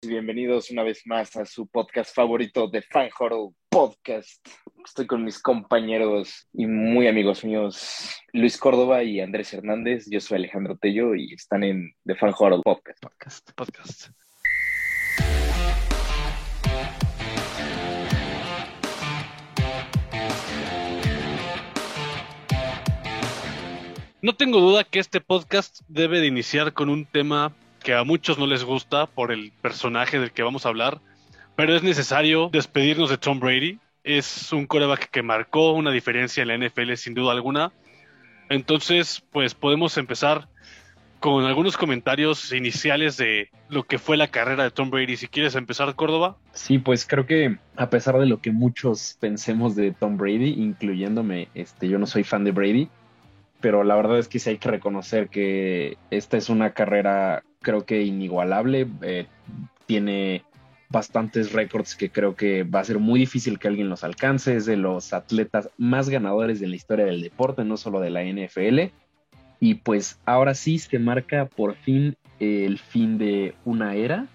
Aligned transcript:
Bienvenidos 0.00 0.70
una 0.70 0.84
vez 0.84 1.04
más 1.06 1.34
a 1.34 1.44
su 1.44 1.66
podcast 1.66 2.14
favorito 2.14 2.68
de 2.68 2.82
Fan 2.82 3.10
Horror 3.18 3.50
Podcast. 3.68 4.46
Estoy 4.84 5.08
con 5.08 5.24
mis 5.24 5.42
compañeros 5.42 6.48
y 6.52 6.68
muy 6.68 7.08
amigos 7.08 7.44
míos, 7.44 8.08
Luis 8.32 8.56
Córdoba 8.58 9.02
y 9.02 9.18
Andrés 9.20 9.52
Hernández. 9.52 10.06
Yo 10.08 10.20
soy 10.20 10.36
Alejandro 10.36 10.78
Tello 10.78 11.16
y 11.16 11.34
están 11.34 11.64
en 11.64 11.92
The 12.04 12.14
Fan 12.14 12.32
Horror 12.38 12.62
Podcast. 12.62 13.02
Podcast, 13.02 13.50
podcast. 13.56 14.10
No 24.22 24.36
tengo 24.36 24.60
duda 24.60 24.84
que 24.84 25.00
este 25.00 25.20
podcast 25.20 25.80
debe 25.88 26.20
de 26.20 26.28
iniciar 26.28 26.72
con 26.72 26.88
un 26.88 27.04
tema 27.04 27.52
que 27.88 27.94
a 27.94 28.04
muchos 28.04 28.38
no 28.38 28.46
les 28.46 28.64
gusta 28.64 29.06
por 29.06 29.32
el 29.32 29.50
personaje 29.62 30.18
del 30.18 30.30
que 30.30 30.42
vamos 30.42 30.66
a 30.66 30.68
hablar, 30.68 31.00
pero 31.56 31.74
es 31.74 31.82
necesario 31.82 32.50
despedirnos 32.52 33.08
de 33.08 33.16
Tom 33.16 33.40
Brady. 33.40 33.78
Es 34.04 34.52
un 34.52 34.66
coreback 34.66 35.08
que 35.08 35.22
marcó 35.22 35.72
una 35.72 35.90
diferencia 35.90 36.42
en 36.42 36.48
la 36.48 36.58
NFL 36.58 36.92
sin 36.96 37.14
duda 37.14 37.32
alguna. 37.32 37.72
Entonces, 38.50 39.22
pues 39.32 39.54
podemos 39.54 39.96
empezar 39.96 40.48
con 41.18 41.46
algunos 41.46 41.78
comentarios 41.78 42.52
iniciales 42.52 43.16
de 43.16 43.48
lo 43.70 43.84
que 43.84 43.98
fue 43.98 44.18
la 44.18 44.28
carrera 44.28 44.64
de 44.64 44.70
Tom 44.70 44.90
Brady. 44.90 45.16
Si 45.16 45.26
quieres 45.26 45.54
empezar, 45.54 45.94
Córdoba. 45.94 46.36
Sí, 46.52 46.76
pues 46.76 47.06
creo 47.06 47.24
que 47.24 47.56
a 47.74 47.88
pesar 47.88 48.18
de 48.18 48.26
lo 48.26 48.42
que 48.42 48.52
muchos 48.52 49.16
pensemos 49.18 49.76
de 49.76 49.92
Tom 49.92 50.18
Brady, 50.18 50.62
incluyéndome, 50.62 51.48
este, 51.54 51.88
yo 51.88 51.98
no 51.98 52.04
soy 52.06 52.22
fan 52.22 52.44
de 52.44 52.50
Brady, 52.50 52.90
pero 53.62 53.82
la 53.82 53.96
verdad 53.96 54.18
es 54.18 54.28
que 54.28 54.38
sí 54.38 54.50
hay 54.50 54.58
que 54.58 54.70
reconocer 54.70 55.30
que 55.30 55.96
esta 56.10 56.36
es 56.36 56.50
una 56.50 56.74
carrera 56.74 57.44
creo 57.60 57.84
que 57.84 58.02
inigualable, 58.02 58.86
eh, 59.02 59.26
tiene 59.86 60.44
bastantes 60.90 61.52
récords 61.52 61.94
que 61.96 62.10
creo 62.10 62.34
que 62.34 62.62
va 62.62 62.80
a 62.80 62.84
ser 62.84 62.98
muy 62.98 63.20
difícil 63.20 63.58
que 63.58 63.68
alguien 63.68 63.88
los 63.90 64.04
alcance, 64.04 64.56
es 64.56 64.66
de 64.66 64.76
los 64.76 65.12
atletas 65.12 65.70
más 65.76 66.08
ganadores 66.08 66.60
de 66.60 66.66
la 66.66 66.76
historia 66.76 67.04
del 67.04 67.22
deporte, 67.22 67.64
no 67.64 67.76
solo 67.76 68.00
de 68.00 68.10
la 68.10 68.22
NFL, 68.22 68.92
y 69.60 69.74
pues 69.74 70.18
ahora 70.24 70.54
sí 70.54 70.78
se 70.78 70.98
marca 70.98 71.46
por 71.46 71.74
fin 71.74 72.16
el 72.40 72.78
fin 72.78 73.18
de 73.18 73.54
una 73.64 73.94
era, 73.94 74.26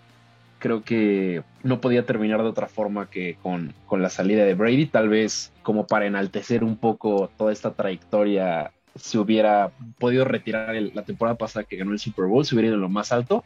creo 0.59 0.83
que 0.83 1.43
no 1.63 1.81
podía 1.81 2.05
terminar 2.05 2.41
de 2.41 2.49
otra 2.49 2.67
forma 2.67 3.09
que 3.09 3.37
con, 3.41 3.73
con 3.85 4.01
la 4.01 4.09
salida 4.09 4.45
de 4.45 4.53
Brady, 4.53 4.85
tal 4.85 5.09
vez 5.09 5.51
como 5.61 5.87
para 5.87 6.05
enaltecer 6.05 6.63
un 6.63 6.77
poco 6.77 7.29
toda 7.37 7.51
esta 7.51 7.73
trayectoria 7.73 8.71
se 8.95 9.17
hubiera 9.17 9.71
podido 9.97 10.25
retirar 10.25 10.75
la 10.75 11.03
temporada 11.03 11.37
pasada 11.37 11.65
que 11.65 11.77
ganó 11.77 11.91
el 11.91 11.99
Super 11.99 12.25
Bowl, 12.25 12.45
se 12.45 12.55
hubiera 12.55 12.69
ido 12.69 12.77
lo 12.77 12.89
más 12.89 13.11
alto. 13.11 13.43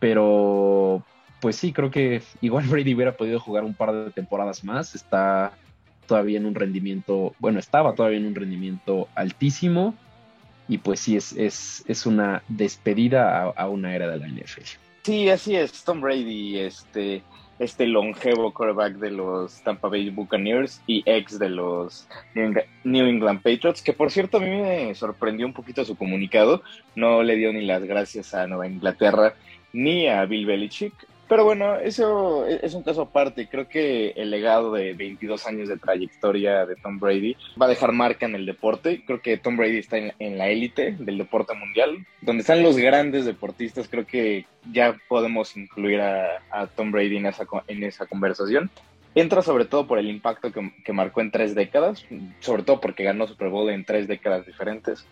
Pero, 0.00 1.04
pues 1.40 1.56
sí, 1.56 1.72
creo 1.72 1.90
que 1.90 2.22
igual 2.40 2.66
Brady 2.68 2.94
hubiera 2.94 3.16
podido 3.16 3.40
jugar 3.40 3.64
un 3.64 3.74
par 3.74 3.92
de 3.92 4.10
temporadas 4.10 4.64
más. 4.64 4.94
Está 4.94 5.52
todavía 6.06 6.38
en 6.38 6.46
un 6.46 6.54
rendimiento, 6.54 7.34
bueno, 7.38 7.58
estaba 7.58 7.94
todavía 7.94 8.18
en 8.18 8.26
un 8.26 8.34
rendimiento 8.34 9.08
altísimo. 9.14 9.94
Y 10.66 10.78
pues 10.78 11.00
sí, 11.00 11.16
es, 11.16 11.32
es, 11.32 11.84
es 11.86 12.06
una 12.06 12.42
despedida 12.48 13.42
a 13.50 13.68
una 13.68 13.94
era 13.94 14.08
de 14.08 14.18
la 14.18 14.28
NFL. 14.28 14.62
Sí, 15.02 15.28
así 15.28 15.54
es, 15.54 15.84
Tom 15.84 16.00
Brady, 16.00 16.58
este, 16.58 17.22
este 17.58 17.86
longevo 17.86 18.52
quarterback 18.52 18.94
de 18.94 19.10
los 19.10 19.62
Tampa 19.62 19.88
Bay 19.88 20.10
Buccaneers 20.10 20.82
y 20.86 21.02
ex 21.06 21.38
de 21.38 21.50
los 21.50 22.08
New 22.34 23.06
England 23.06 23.42
Patriots, 23.42 23.82
que 23.82 23.92
por 23.92 24.10
cierto 24.10 24.38
a 24.38 24.40
mí 24.40 24.48
me 24.48 24.94
sorprendió 24.94 25.46
un 25.46 25.52
poquito 25.52 25.84
su 25.84 25.96
comunicado, 25.96 26.62
no 26.94 27.22
le 27.22 27.36
dio 27.36 27.52
ni 27.52 27.64
las 27.64 27.84
gracias 27.84 28.34
a 28.34 28.46
Nueva 28.46 28.66
Inglaterra 28.66 29.34
ni 29.72 30.06
a 30.06 30.24
Bill 30.24 30.46
Belichick, 30.46 30.94
pero 31.28 31.44
bueno, 31.44 31.76
eso 31.76 32.46
es 32.46 32.74
un 32.74 32.82
caso 32.82 33.02
aparte. 33.02 33.48
Creo 33.48 33.68
que 33.68 34.10
el 34.10 34.30
legado 34.30 34.72
de 34.72 34.92
22 34.92 35.46
años 35.46 35.68
de 35.68 35.78
trayectoria 35.78 36.66
de 36.66 36.76
Tom 36.76 36.98
Brady 36.98 37.36
va 37.60 37.66
a 37.66 37.70
dejar 37.70 37.92
marca 37.92 38.26
en 38.26 38.34
el 38.34 38.44
deporte. 38.44 39.02
Creo 39.06 39.22
que 39.22 39.38
Tom 39.38 39.56
Brady 39.56 39.78
está 39.78 39.96
en, 39.96 40.38
la 40.38 40.48
élite 40.48 40.96
del 40.98 41.18
deporte 41.18 41.54
mundial. 41.54 42.06
Donde 42.20 42.42
están 42.42 42.62
los 42.62 42.76
grandes 42.76 43.24
deportistas, 43.24 43.88
creo 43.88 44.06
que 44.06 44.46
ya 44.70 44.96
podemos 45.08 45.56
incluir 45.56 46.00
a, 46.00 46.66
Tom 46.76 46.92
Brady 46.92 47.16
en 47.16 47.26
esa, 47.26 47.46
en 47.68 47.84
esa 47.84 48.06
conversación. 48.06 48.70
Entra 49.14 49.42
sobre 49.42 49.64
todo 49.64 49.86
por 49.86 49.98
el 49.98 50.10
impacto 50.10 50.52
que, 50.52 50.72
que 50.84 50.92
marcó 50.92 51.20
en 51.20 51.30
tres 51.30 51.54
décadas, 51.54 52.04
sobre 52.40 52.64
todo 52.64 52.80
porque 52.80 53.04
ganó 53.04 53.26
Super 53.26 53.48
Bowl 53.48 53.70
en 53.70 53.84
tres 53.84 54.08
décadas 54.08 54.44
diferentes. 54.44 55.06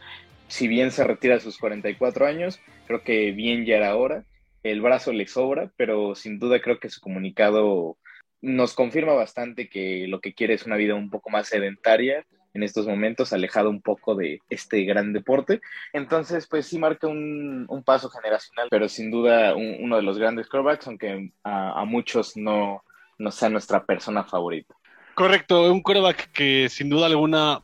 Si 0.49 0.69
bien 0.69 0.91
se 0.91 1.05
retira 1.05 1.37
a 1.37 1.41
sus 1.41 1.57
44 1.57 2.27
años, 2.27 2.61
creo 2.87 3.03
que 3.03 3.31
bien 3.31 3.65
ya 3.65 3.77
era 3.77 3.97
hora 3.97 4.25
el 4.63 4.81
brazo 4.81 5.13
le 5.13 5.27
sobra, 5.27 5.71
pero 5.77 6.15
sin 6.15 6.39
duda 6.39 6.61
creo 6.61 6.79
que 6.79 6.91
su 6.91 7.01
comunicado 7.01 7.97
nos 8.41 8.75
confirma 8.75 9.15
bastante 9.15 9.69
que 9.69 10.07
lo 10.09 10.21
que 10.21 10.35
quiere 10.35 10.55
es 10.55 10.67
una 10.67 10.77
vida 10.77 10.95
un 10.95 11.11
poco 11.11 11.31
más 11.31 11.49
sedentaria 11.49 12.27
en 12.55 12.63
estos 12.63 12.87
momentos, 12.87 13.33
alejado 13.33 13.71
un 13.71 13.81
poco 13.81 14.15
de 14.15 14.41
este 14.51 14.85
gran 14.85 15.13
deporte. 15.13 15.61
Entonces, 15.93 16.47
pues 16.47 16.67
sí 16.67 16.79
marca 16.79 17.07
un, 17.07 17.67
paso 17.87 18.11
generacional, 18.11 18.69
pero 18.71 18.89
sin 18.89 19.11
duda 19.11 19.55
uno 19.55 19.97
de 19.97 20.03
los 20.03 20.19
grandes 20.19 20.49
quarterbacks, 20.49 20.87
aunque 20.87 21.33
a, 21.45 21.85
muchos 21.87 22.37
no, 22.37 22.85
no 23.19 23.31
sea 23.31 23.49
nuestra 23.49 23.85
persona 23.85 24.25
favorita. 24.25 24.75
Correcto, 25.15 25.73
un 25.73 25.83
quarterback 25.83 26.31
que 26.33 26.69
sin 26.69 26.91
duda 26.91 27.07
alguna 27.07 27.63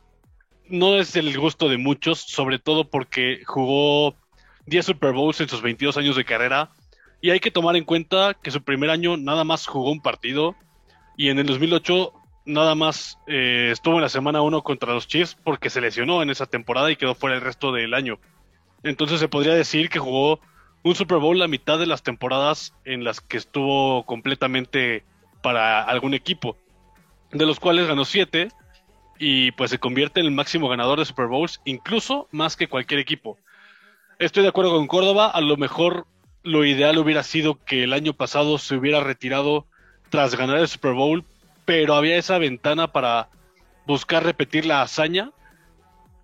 no 0.67 0.97
es 0.97 1.15
el 1.15 1.37
gusto 1.37 1.69
de 1.69 1.77
muchos, 1.77 2.19
sobre 2.19 2.59
todo 2.59 2.89
porque 2.89 3.43
jugó 3.45 4.15
10 4.65 4.85
Super 4.85 5.13
Bowls 5.13 5.39
en 5.41 5.49
sus 5.49 5.61
22 5.61 5.97
años 5.97 6.15
de 6.15 6.25
carrera 6.25 6.69
y 7.21 7.31
hay 7.31 7.39
que 7.39 7.51
tomar 7.51 7.75
en 7.75 7.83
cuenta 7.83 8.33
que 8.33 8.51
su 8.51 8.61
primer 8.61 8.89
año 8.89 9.17
nada 9.17 9.43
más 9.43 9.67
jugó 9.67 9.91
un 9.91 10.01
partido 10.01 10.55
y 11.17 11.29
en 11.29 11.39
el 11.39 11.47
2008 11.47 12.13
nada 12.45 12.75
más 12.75 13.19
eh, 13.27 13.69
estuvo 13.71 13.95
en 13.95 14.01
la 14.01 14.09
semana 14.09 14.41
1 14.41 14.63
contra 14.63 14.93
los 14.93 15.07
Chiefs 15.07 15.37
porque 15.43 15.69
se 15.69 15.81
lesionó 15.81 16.21
en 16.21 16.29
esa 16.29 16.45
temporada 16.45 16.91
y 16.91 16.95
quedó 16.95 17.15
fuera 17.15 17.35
el 17.35 17.41
resto 17.41 17.71
del 17.71 17.93
año. 17.93 18.19
Entonces 18.83 19.19
se 19.19 19.27
podría 19.27 19.53
decir 19.53 19.89
que 19.89 19.99
jugó 19.99 20.39
un 20.83 20.95
Super 20.95 21.17
Bowl 21.17 21.37
la 21.37 21.47
mitad 21.47 21.77
de 21.77 21.85
las 21.85 22.03
temporadas 22.03 22.73
en 22.85 23.03
las 23.03 23.19
que 23.19 23.37
estuvo 23.37 24.05
completamente 24.05 25.03
para 25.41 25.83
algún 25.83 26.13
equipo, 26.13 26.57
de 27.31 27.45
los 27.45 27.59
cuales 27.59 27.87
ganó 27.87 28.05
7 28.05 28.49
y 29.19 29.51
pues 29.51 29.71
se 29.71 29.79
convierte 29.79 30.21
en 30.21 30.25
el 30.25 30.31
máximo 30.31 30.69
ganador 30.69 30.99
de 30.99 31.05
Super 31.05 31.27
Bowls, 31.27 31.61
incluso 31.65 32.29
más 32.31 32.55
que 32.55 32.67
cualquier 32.67 33.01
equipo. 33.01 33.37
Estoy 34.17 34.43
de 34.43 34.49
acuerdo 34.49 34.71
con 34.71 34.87
Córdoba, 34.87 35.27
a 35.27 35.41
lo 35.41 35.57
mejor 35.57 36.07
lo 36.43 36.65
ideal 36.65 36.97
hubiera 36.97 37.23
sido 37.23 37.63
que 37.65 37.83
el 37.83 37.93
año 37.93 38.13
pasado 38.13 38.57
se 38.57 38.75
hubiera 38.75 39.01
retirado 39.01 39.65
tras 40.09 40.35
ganar 40.35 40.57
el 40.57 40.67
Super 40.67 40.93
Bowl, 40.93 41.23
pero 41.65 41.95
había 41.95 42.17
esa 42.17 42.37
ventana 42.37 42.91
para 42.91 43.29
buscar 43.85 44.23
repetir 44.23 44.65
la 44.65 44.81
hazaña. 44.81 45.31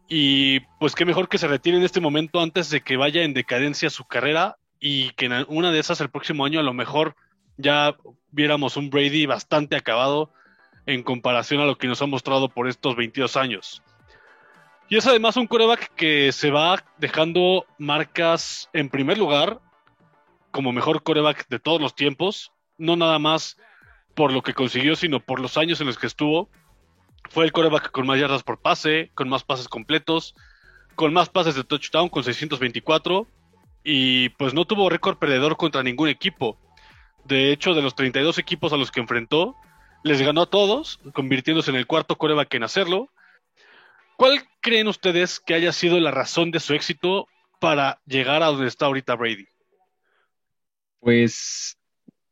Y 0.07 0.59
pues 0.79 0.95
qué 0.95 1.05
mejor 1.05 1.29
que 1.29 1.37
se 1.37 1.47
retire 1.47 1.77
en 1.77 1.83
este 1.83 1.99
momento 1.99 2.39
antes 2.39 2.69
de 2.69 2.81
que 2.81 2.97
vaya 2.97 3.23
en 3.23 3.33
decadencia 3.33 3.89
su 3.89 4.05
carrera 4.05 4.57
y 4.79 5.11
que 5.11 5.25
en 5.25 5.45
una 5.47 5.71
de 5.71 5.79
esas 5.79 5.99
el 6.01 6.09
próximo 6.09 6.45
año 6.45 6.59
a 6.59 6.63
lo 6.63 6.73
mejor 6.73 7.15
ya 7.57 7.95
viéramos 8.31 8.77
un 8.77 8.89
Brady 8.89 9.25
bastante 9.25 9.75
acabado 9.75 10.31
en 10.85 11.01
comparación 11.01 11.61
a 11.61 11.65
lo 11.65 11.77
que 11.77 11.87
nos 11.87 12.01
ha 12.01 12.05
mostrado 12.05 12.49
por 12.49 12.67
estos 12.67 12.95
22 12.95 13.37
años. 13.37 13.81
Y 14.87 14.97
es 14.97 15.07
además 15.07 15.35
un 15.37 15.47
coreback 15.47 15.91
que 15.95 16.31
se 16.31 16.51
va 16.51 16.83
dejando 16.97 17.65
marcas 17.79 18.69
en 18.73 18.89
primer 18.89 19.17
lugar 19.17 19.59
como 20.55 20.71
mejor 20.71 21.03
coreback 21.03 21.49
de 21.49 21.59
todos 21.59 21.81
los 21.81 21.95
tiempos, 21.95 22.53
no 22.77 22.95
nada 22.95 23.19
más 23.19 23.57
por 24.13 24.31
lo 24.31 24.41
que 24.41 24.53
consiguió, 24.53 24.95
sino 24.95 25.19
por 25.19 25.41
los 25.41 25.57
años 25.57 25.81
en 25.81 25.87
los 25.87 25.97
que 25.97 26.07
estuvo. 26.07 26.49
Fue 27.29 27.43
el 27.43 27.51
coreback 27.51 27.91
con 27.91 28.07
más 28.07 28.17
yardas 28.17 28.43
por 28.43 28.61
pase, 28.61 29.11
con 29.15 29.27
más 29.27 29.43
pases 29.43 29.67
completos, 29.67 30.33
con 30.95 31.11
más 31.11 31.27
pases 31.27 31.55
de 31.55 31.65
touchdown, 31.65 32.07
con 32.07 32.23
624, 32.23 33.27
y 33.83 34.29
pues 34.29 34.53
no 34.53 34.63
tuvo 34.63 34.89
récord 34.89 35.17
perdedor 35.17 35.57
contra 35.57 35.83
ningún 35.83 36.07
equipo. 36.07 36.57
De 37.25 37.51
hecho, 37.51 37.73
de 37.73 37.81
los 37.81 37.93
32 37.93 38.37
equipos 38.37 38.71
a 38.71 38.77
los 38.77 38.91
que 38.91 39.01
enfrentó, 39.01 39.57
les 40.05 40.21
ganó 40.21 40.43
a 40.43 40.49
todos, 40.49 41.01
convirtiéndose 41.11 41.69
en 41.71 41.75
el 41.75 41.85
cuarto 41.85 42.15
coreback 42.15 42.53
en 42.53 42.63
hacerlo. 42.63 43.09
¿Cuál 44.15 44.41
creen 44.61 44.87
ustedes 44.87 45.41
que 45.41 45.53
haya 45.53 45.73
sido 45.73 45.99
la 45.99 46.11
razón 46.11 46.51
de 46.51 46.61
su 46.61 46.73
éxito 46.73 47.27
para 47.59 47.99
llegar 48.05 48.41
a 48.41 48.45
donde 48.45 48.67
está 48.67 48.85
ahorita 48.85 49.15
Brady? 49.15 49.49
Pues 51.05 51.77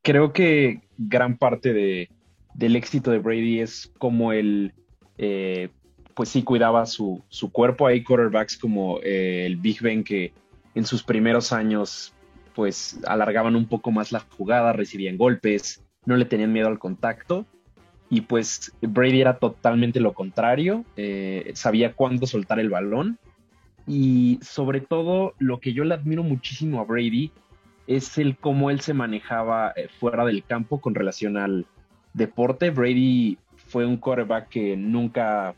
creo 0.01 0.33
que 0.33 0.81
gran 0.97 1.37
parte 1.37 1.73
de, 1.73 2.09
del 2.55 2.75
éxito 2.75 3.11
de 3.11 3.19
Brady 3.19 3.59
es 3.59 3.93
como 3.99 4.33
él, 4.33 4.73
eh, 5.19 5.69
pues 6.15 6.29
sí, 6.29 6.41
cuidaba 6.41 6.87
su, 6.87 7.21
su, 7.29 7.51
cuerpo. 7.51 7.85
Hay 7.85 8.03
quarterbacks 8.03 8.57
como 8.57 8.99
eh, 9.03 9.45
el 9.45 9.57
Big 9.57 9.79
Ben 9.79 10.03
que 10.03 10.33
en 10.73 10.87
sus 10.87 11.03
primeros 11.03 11.53
años, 11.53 12.15
pues 12.55 12.99
alargaban 13.05 13.55
un 13.55 13.67
poco 13.67 13.91
más 13.91 14.11
la 14.11 14.21
jugada, 14.21 14.73
recibían 14.73 15.17
golpes, 15.17 15.83
no 16.07 16.17
le 16.17 16.25
tenían 16.25 16.51
miedo 16.51 16.67
al 16.67 16.79
contacto. 16.79 17.45
Y 18.09 18.21
pues 18.21 18.73
Brady 18.81 19.21
era 19.21 19.37
totalmente 19.37 19.99
lo 19.99 20.13
contrario, 20.13 20.83
eh, 20.97 21.51
sabía 21.53 21.93
cuándo 21.93 22.25
soltar 22.25 22.59
el 22.59 22.71
balón. 22.71 23.19
Y 23.85 24.39
sobre 24.41 24.81
todo, 24.81 25.35
lo 25.37 25.59
que 25.59 25.73
yo 25.73 25.83
le 25.83 25.93
admiro 25.93 26.23
muchísimo 26.23 26.79
a 26.79 26.85
Brady 26.85 27.31
es 27.88 28.18
el 28.18 28.38
cómo 28.38 28.69
él 28.69 28.81
se 28.81 28.94
manejaba 28.94 29.74
eh, 29.75 29.88
fuera 30.00 30.25
del 30.25 30.44
campo 30.44 30.80
con 30.80 30.95
relación 30.95 31.38
al 31.38 31.65
deporte. 32.13 32.69
Brady 32.69 33.38
fue 33.56 33.85
un 33.85 33.97
quarterback 33.97 34.50
que 34.50 34.77
nunca, 34.77 35.56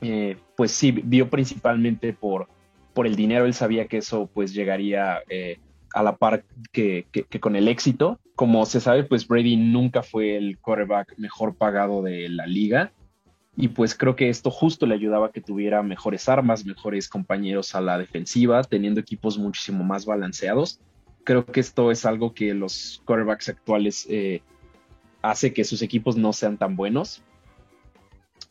eh, 0.00 0.36
pues 0.56 0.70
sí, 0.72 0.92
vio 0.92 1.28
principalmente 1.28 2.12
por, 2.12 2.48
por 2.94 3.06
el 3.06 3.16
dinero. 3.16 3.46
Él 3.46 3.54
sabía 3.54 3.86
que 3.86 3.98
eso 3.98 4.28
pues 4.32 4.52
llegaría 4.52 5.20
eh, 5.28 5.58
a 5.94 6.02
la 6.02 6.16
par 6.16 6.44
que, 6.72 7.06
con 7.40 7.56
el 7.56 7.68
éxito. 7.68 8.18
Como 8.34 8.64
se 8.66 8.80
sabe, 8.80 9.04
pues 9.04 9.26
Brady 9.26 9.56
nunca 9.56 10.02
fue 10.02 10.36
el 10.36 10.58
quarterback 10.58 11.14
mejor 11.16 11.56
pagado 11.56 12.02
de 12.02 12.28
la 12.28 12.46
liga. 12.46 12.92
Y 13.60 13.66
pues 13.66 13.96
creo 13.96 14.14
que 14.14 14.28
esto 14.28 14.52
justo 14.52 14.86
le 14.86 14.94
ayudaba 14.94 15.26
a 15.26 15.32
que 15.32 15.40
tuviera 15.40 15.82
mejores 15.82 16.28
armas, 16.28 16.64
mejores 16.64 17.08
compañeros 17.08 17.74
a 17.74 17.80
la 17.80 17.98
defensiva, 17.98 18.62
teniendo 18.62 19.00
equipos 19.00 19.36
muchísimo 19.36 19.82
más 19.82 20.06
balanceados. 20.06 20.80
Creo 21.24 21.44
que 21.44 21.58
esto 21.58 21.90
es 21.90 22.06
algo 22.06 22.32
que 22.34 22.54
los 22.54 23.02
quarterbacks 23.04 23.48
actuales 23.48 24.06
eh, 24.08 24.42
hace 25.22 25.52
que 25.52 25.64
sus 25.64 25.82
equipos 25.82 26.16
no 26.16 26.32
sean 26.32 26.56
tan 26.56 26.76
buenos. 26.76 27.20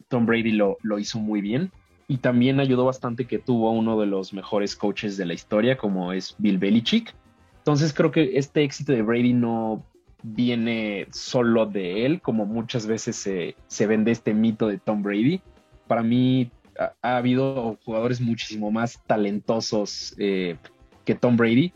Tom 0.10 0.26
Brady 0.26 0.52
lo, 0.52 0.78
lo 0.82 1.00
hizo 1.00 1.20
muy 1.20 1.40
bien 1.40 1.72
y 2.10 2.18
también 2.18 2.60
ayudó 2.60 2.84
bastante 2.84 3.28
que 3.28 3.40
tuvo 3.40 3.72
uno 3.72 3.98
de 3.98 4.08
los 4.08 4.34
mejores 4.34 4.76
coaches 4.76 5.16
de 5.16 5.26
la 5.26 5.34
historia 5.34 5.78
como 5.78 6.12
es 6.12 6.36
Bill 6.38 6.58
Belichick. 6.58 7.16
Entonces 7.60 7.94
creo 7.94 8.12
que 8.12 8.38
este 8.38 8.62
éxito 8.62 8.92
de 8.92 9.04
Brady 9.04 9.32
no 9.32 9.86
viene 10.36 11.08
solo 11.12 11.66
de 11.66 12.06
él, 12.06 12.22
como 12.22 12.46
muchas 12.46 12.86
veces 12.88 13.16
se, 13.16 13.56
se 13.68 13.88
vende 13.88 14.12
este 14.12 14.34
mito 14.34 14.68
de 14.68 14.78
Tom 14.78 15.02
Brady. 15.04 15.42
Para 15.88 16.04
mí 16.04 16.52
ha, 17.02 17.18
habido 17.18 17.78
jugadores 17.84 18.22
muchísimo 18.22 18.72
más 18.72 19.02
talentosos 19.06 20.16
eh, 20.18 20.58
que 21.06 21.16
Tom 21.16 21.38
Brady, 21.38 21.74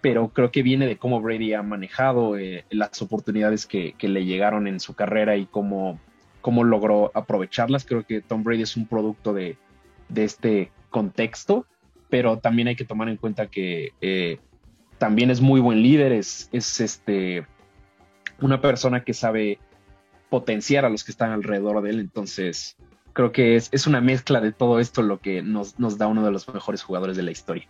pero 0.00 0.28
creo 0.28 0.50
que 0.50 0.62
viene 0.62 0.86
de 0.86 0.98
cómo 0.98 1.20
Brady 1.20 1.54
ha 1.54 1.62
manejado 1.62 2.36
eh, 2.36 2.64
las 2.70 3.00
oportunidades 3.00 3.66
que, 3.66 3.94
que, 3.96 4.08
le 4.08 4.24
llegaron 4.24 4.66
en 4.66 4.80
su 4.80 4.94
carrera 4.94 5.36
y 5.36 5.46
cómo 5.46 5.98
cómo 6.44 6.62
logró 6.62 7.10
aprovecharlas. 7.14 7.86
Creo 7.86 8.02
que 8.04 8.20
Tom 8.20 8.44
Brady 8.44 8.60
es 8.60 8.76
un 8.76 8.86
producto 8.86 9.32
de, 9.32 9.56
este 10.14 10.70
contexto, 10.90 11.64
pero 12.10 12.38
también 12.38 12.68
hay 12.68 12.76
que 12.76 12.84
tomar 12.84 13.08
en 13.08 13.16
cuenta 13.16 13.46
que 13.46 13.92
eh, 14.02 14.38
también 14.98 15.30
es 15.30 15.40
muy 15.40 15.62
buen 15.62 15.82
líder, 15.82 16.12
es, 16.12 16.50
es 16.52 16.82
este, 16.82 17.46
una 18.40 18.60
persona 18.60 19.04
que 19.04 19.14
sabe 19.14 19.58
potenciar 20.28 20.84
a 20.84 20.90
los 20.90 21.04
que 21.04 21.12
están 21.12 21.30
alrededor 21.30 21.82
de 21.82 21.90
él, 21.90 22.00
entonces 22.00 22.76
creo 23.12 23.32
que 23.32 23.56
es, 23.56 23.68
es 23.72 23.86
una 23.86 24.00
mezcla 24.00 24.40
de 24.40 24.52
todo 24.52 24.80
esto 24.80 25.02
lo 25.02 25.20
que 25.20 25.42
nos, 25.42 25.78
nos 25.78 25.96
da 25.96 26.06
uno 26.06 26.24
de 26.24 26.32
los 26.32 26.52
mejores 26.52 26.82
jugadores 26.82 27.16
de 27.16 27.22
la 27.22 27.30
historia. 27.30 27.68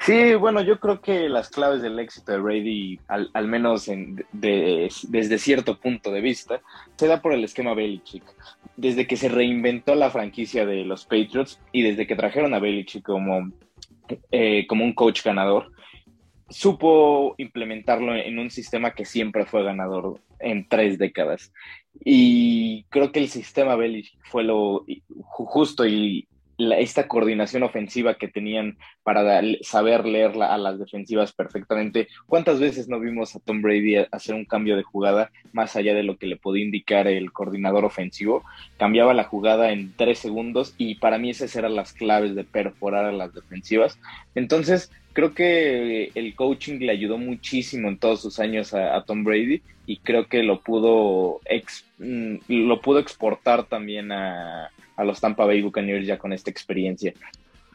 Sí, 0.00 0.34
bueno, 0.34 0.62
yo 0.62 0.80
creo 0.80 1.02
que 1.02 1.28
las 1.28 1.50
claves 1.50 1.82
del 1.82 1.98
éxito 1.98 2.32
de 2.32 2.38
Brady, 2.38 3.00
al, 3.06 3.30
al 3.34 3.46
menos 3.46 3.86
en, 3.86 4.24
desde 4.32 5.38
cierto 5.38 5.78
punto 5.78 6.10
de 6.10 6.22
vista, 6.22 6.62
se 6.96 7.06
da 7.06 7.20
por 7.20 7.34
el 7.34 7.44
esquema 7.44 7.74
Belichick. 7.74 8.24
Desde 8.78 9.06
que 9.06 9.18
se 9.18 9.28
reinventó 9.28 9.94
la 9.94 10.08
franquicia 10.08 10.64
de 10.64 10.86
los 10.86 11.04
Patriots 11.04 11.60
y 11.70 11.82
desde 11.82 12.06
que 12.06 12.16
trajeron 12.16 12.54
a 12.54 12.58
Belichick 12.60 13.04
como, 13.04 13.52
eh, 14.30 14.66
como 14.66 14.84
un 14.84 14.94
coach 14.94 15.22
ganador, 15.22 15.70
supo 16.50 17.34
implementarlo 17.38 18.14
en 18.14 18.38
un 18.38 18.50
sistema 18.50 18.92
que 18.92 19.04
siempre 19.04 19.46
fue 19.46 19.62
ganador 19.62 20.20
en 20.40 20.68
tres 20.68 20.98
décadas. 20.98 21.52
Y 22.04 22.84
creo 22.90 23.12
que 23.12 23.20
el 23.20 23.28
sistema 23.28 23.76
Belichick 23.76 24.18
fue 24.24 24.44
lo 24.44 24.84
justo 25.22 25.86
y, 25.86 26.26
esta 26.78 27.08
coordinación 27.08 27.62
ofensiva 27.62 28.16
que 28.16 28.28
tenían 28.28 28.76
para 29.02 29.42
saber 29.62 30.04
leer 30.04 30.32
a 30.42 30.58
las 30.58 30.78
defensivas 30.78 31.32
perfectamente. 31.32 32.08
¿Cuántas 32.26 32.60
veces 32.60 32.88
no 32.88 33.00
vimos 33.00 33.34
a 33.34 33.40
Tom 33.40 33.62
Brady 33.62 33.96
hacer 34.10 34.34
un 34.34 34.44
cambio 34.44 34.76
de 34.76 34.82
jugada 34.82 35.30
más 35.52 35.76
allá 35.76 35.94
de 35.94 36.02
lo 36.02 36.18
que 36.18 36.26
le 36.26 36.36
podía 36.36 36.64
indicar 36.64 37.06
el 37.06 37.32
coordinador 37.32 37.84
ofensivo? 37.84 38.44
Cambiaba 38.76 39.14
la 39.14 39.24
jugada 39.24 39.72
en 39.72 39.94
tres 39.96 40.18
segundos 40.18 40.74
y 40.76 40.96
para 40.96 41.18
mí 41.18 41.30
esas 41.30 41.56
eran 41.56 41.74
las 41.74 41.92
claves 41.92 42.34
de 42.34 42.44
perforar 42.44 43.06
a 43.06 43.12
las 43.12 43.32
defensivas. 43.32 43.98
Entonces, 44.34 44.90
creo 45.12 45.34
que 45.34 46.10
el 46.14 46.34
coaching 46.34 46.78
le 46.78 46.92
ayudó 46.92 47.18
muchísimo 47.18 47.88
en 47.88 47.98
todos 47.98 48.22
sus 48.22 48.38
años 48.38 48.74
a, 48.74 49.02
Tom 49.04 49.24
Brady 49.24 49.62
y 49.86 49.98
creo 49.98 50.26
que 50.26 50.42
lo 50.42 50.60
pudo, 50.60 51.40
mm, 51.98 52.36
lo 52.48 52.80
pudo 52.80 52.98
exportar 52.98 53.64
también 53.64 54.12
a, 54.12 54.70
a 54.96 55.04
los 55.04 55.20
Tampa 55.20 55.46
Bay 55.46 55.62
Buccaneers 55.62 56.06
ya 56.06 56.18
con 56.18 56.32
esta 56.32 56.50
experiencia. 56.50 57.12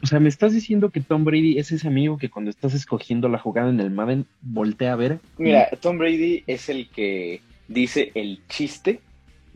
O 0.02 0.06
sea, 0.06 0.20
me 0.20 0.28
estás 0.28 0.52
diciendo 0.52 0.90
que 0.90 1.00
Tom 1.00 1.24
Brady 1.24 1.58
es 1.58 1.72
ese 1.72 1.88
amigo 1.88 2.18
que 2.18 2.28
cuando 2.28 2.50
estás 2.50 2.74
escogiendo 2.74 3.28
la 3.28 3.38
jugada 3.38 3.70
en 3.70 3.80
el 3.80 3.90
Madden 3.90 4.26
voltea 4.42 4.92
a 4.92 4.96
ver. 4.96 5.18
Mira, 5.38 5.68
Tom 5.80 5.98
Brady 5.98 6.44
es 6.46 6.68
el 6.68 6.88
que 6.90 7.40
dice 7.66 8.12
el 8.14 8.40
chiste 8.48 9.00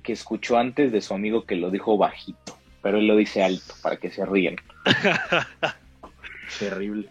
que 0.03 0.13
escuchó 0.13 0.57
antes 0.57 0.93
de 0.93 1.03
su 1.03 1.15
amigo 1.15 1.45
que 1.45 1.57
lo 1.57 1.71
dijo 1.71 1.99
bajito, 1.99 2.57
pero 2.83 2.99
él 2.99 3.07
lo 3.07 3.17
dice 3.17 3.43
alto 3.43 3.75
para 3.83 3.97
que 3.97 4.11
se 4.11 4.25
ríen. 4.25 4.57
Terrible. 6.59 7.09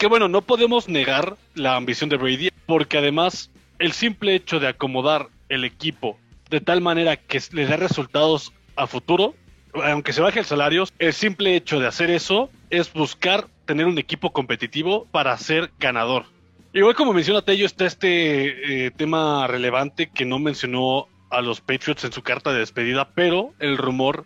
Que 0.00 0.06
bueno, 0.06 0.28
no 0.28 0.40
podemos 0.40 0.88
negar 0.88 1.36
la 1.54 1.76
ambición 1.76 2.08
de 2.08 2.16
Brady, 2.16 2.48
porque 2.64 2.96
además 2.96 3.50
el 3.78 3.92
simple 3.92 4.34
hecho 4.34 4.58
de 4.58 4.66
acomodar 4.66 5.28
el 5.50 5.62
equipo 5.62 6.18
de 6.48 6.62
tal 6.62 6.80
manera 6.80 7.16
que 7.18 7.38
le 7.52 7.66
dé 7.66 7.76
resultados 7.76 8.54
a 8.76 8.86
futuro, 8.86 9.34
aunque 9.74 10.14
se 10.14 10.22
baje 10.22 10.38
el 10.38 10.46
salario, 10.46 10.86
el 10.98 11.12
simple 11.12 11.54
hecho 11.54 11.80
de 11.80 11.86
hacer 11.86 12.08
eso 12.08 12.48
es 12.70 12.90
buscar 12.94 13.48
tener 13.66 13.84
un 13.84 13.98
equipo 13.98 14.32
competitivo 14.32 15.06
para 15.10 15.36
ser 15.36 15.70
ganador. 15.78 16.24
Igual 16.72 16.94
como 16.94 17.12
menciona 17.12 17.42
Tello, 17.42 17.66
está 17.66 17.84
este 17.84 18.86
eh, 18.86 18.90
tema 18.92 19.46
relevante 19.48 20.08
que 20.08 20.24
no 20.24 20.38
mencionó 20.38 21.08
a 21.28 21.42
los 21.42 21.60
Patriots 21.60 22.04
en 22.04 22.12
su 22.12 22.22
carta 22.22 22.54
de 22.54 22.60
despedida, 22.60 23.10
pero 23.14 23.52
el 23.58 23.76
rumor 23.76 24.24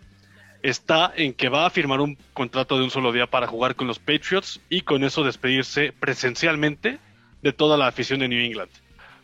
está 0.65 1.13
en 1.15 1.35
que 1.35 1.51
va 1.51 1.67
a 1.67 1.71
firmar 1.71 2.01
un 2.01 2.17
contrato 2.33 2.79
de 2.79 2.85
un 2.85 2.91
solo 2.91 3.13
día 3.13 3.27
para 3.27 3.47
jugar 3.47 3.77
con 3.77 3.87
los 3.87 3.99
Patriots 3.99 4.61
y 4.71 4.81
con 4.81 5.05
eso 5.05 5.23
despedirse 5.23 5.93
presencialmente 5.93 6.99
de 7.43 7.53
toda 7.53 7.77
la 7.77 7.87
afición 7.87 8.21
de 8.21 8.29
New 8.29 8.43
England. 8.43 8.71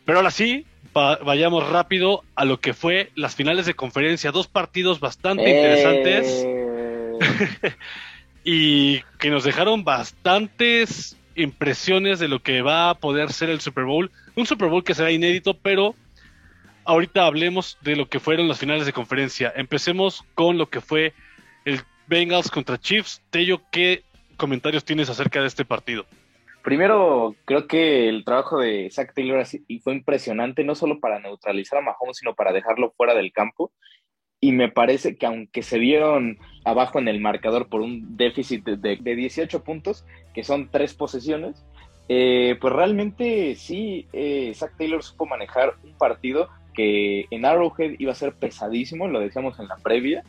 Pero 0.05 0.19
ahora 0.19 0.29
sí, 0.29 0.67
vayamos 0.93 1.67
rápido 1.67 2.23
a 2.35 2.45
lo 2.45 2.59
que 2.59 2.73
fue 2.73 3.11
las 3.15 3.35
finales 3.35 3.65
de 3.65 3.73
conferencia. 3.73 4.31
Dos 4.31 4.47
partidos 4.47 4.99
bastante 4.99 5.49
interesantes 5.49 6.45
eh. 6.45 7.17
y 8.43 9.01
que 9.17 9.31
nos 9.31 9.43
dejaron 9.43 9.83
bastantes 9.83 11.17
impresiones 11.35 12.19
de 12.19 12.27
lo 12.27 12.43
que 12.43 12.61
va 12.61 12.91
a 12.91 12.95
poder 12.99 13.33
ser 13.33 13.49
el 13.49 13.61
Super 13.61 13.85
Bowl. 13.85 14.11
Un 14.35 14.45
Super 14.45 14.69
Bowl 14.69 14.83
que 14.83 14.93
será 14.93 15.09
inédito, 15.09 15.55
pero 15.55 15.95
ahorita 16.85 17.25
hablemos 17.25 17.79
de 17.81 17.95
lo 17.95 18.07
que 18.07 18.19
fueron 18.19 18.47
las 18.47 18.59
finales 18.59 18.85
de 18.85 18.93
conferencia. 18.93 19.51
Empecemos 19.55 20.23
con 20.35 20.59
lo 20.59 20.69
que 20.69 20.81
fue 20.81 21.15
el 21.65 21.81
Bengals 22.07 22.49
contra 22.49 22.77
Chiefs. 22.77 23.21
Tello, 23.29 23.61
¿qué 23.71 24.03
comentarios 24.37 24.83
tienes 24.83 25.09
acerca 25.09 25.41
de 25.41 25.47
este 25.47 25.65
partido? 25.65 26.05
Primero, 26.63 27.35
creo 27.45 27.67
que 27.67 28.07
el 28.07 28.23
trabajo 28.23 28.59
de 28.59 28.89
Zach 28.91 29.13
Taylor 29.15 29.43
fue 29.83 29.93
impresionante, 29.93 30.63
no 30.63 30.75
solo 30.75 30.99
para 30.99 31.19
neutralizar 31.19 31.79
a 31.79 31.81
Mahomes, 31.81 32.17
sino 32.17 32.35
para 32.35 32.53
dejarlo 32.53 32.91
fuera 32.91 33.15
del 33.15 33.31
campo. 33.31 33.71
Y 34.39 34.51
me 34.51 34.69
parece 34.69 35.15
que 35.17 35.25
aunque 35.25 35.63
se 35.63 35.79
vieron 35.79 36.37
abajo 36.63 36.99
en 36.99 37.07
el 37.07 37.19
marcador 37.19 37.67
por 37.67 37.81
un 37.81 38.15
déficit 38.17 38.63
de, 38.63 39.15
18 39.15 39.63
puntos, 39.63 40.05
que 40.33 40.43
son 40.43 40.69
tres 40.69 40.93
posesiones, 40.93 41.63
eh, 42.09 42.57
pues 42.59 42.73
realmente 42.73 43.55
sí, 43.55 44.07
eh, 44.13 44.51
Zach 44.53 44.75
Taylor 44.77 45.03
supo 45.03 45.25
manejar 45.25 45.75
un 45.83 45.97
partido 45.97 46.49
que 46.73 47.25
en 47.29 47.45
Arrowhead 47.45 47.95
iba 47.99 48.11
a 48.11 48.15
ser 48.15 48.33
pesadísimo, 48.33 49.07
lo 49.07 49.19
decíamos 49.19 49.59
en 49.59 49.67
la 49.67 49.77
previa, 49.77 50.23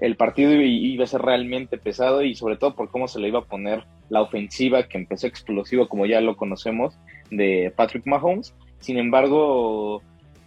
el 0.00 0.16
partido 0.16 0.52
iba 0.52 1.04
a 1.04 1.08
ser 1.08 1.22
realmente 1.22 1.78
pesado 1.78 2.22
y 2.22 2.34
sobre 2.34 2.56
todo 2.56 2.74
por 2.74 2.90
cómo 2.90 3.08
se 3.08 3.20
le 3.20 3.28
iba 3.28 3.40
a 3.40 3.44
poner 3.44 3.84
la 4.08 4.22
ofensiva 4.22 4.84
que 4.84 4.98
empezó 4.98 5.26
explosivo 5.26 5.88
como 5.88 6.06
ya 6.06 6.20
lo 6.20 6.36
conocemos 6.36 6.98
de 7.30 7.72
Patrick 7.74 8.06
Mahomes. 8.06 8.54
Sin 8.80 8.98
embargo, 8.98 10.02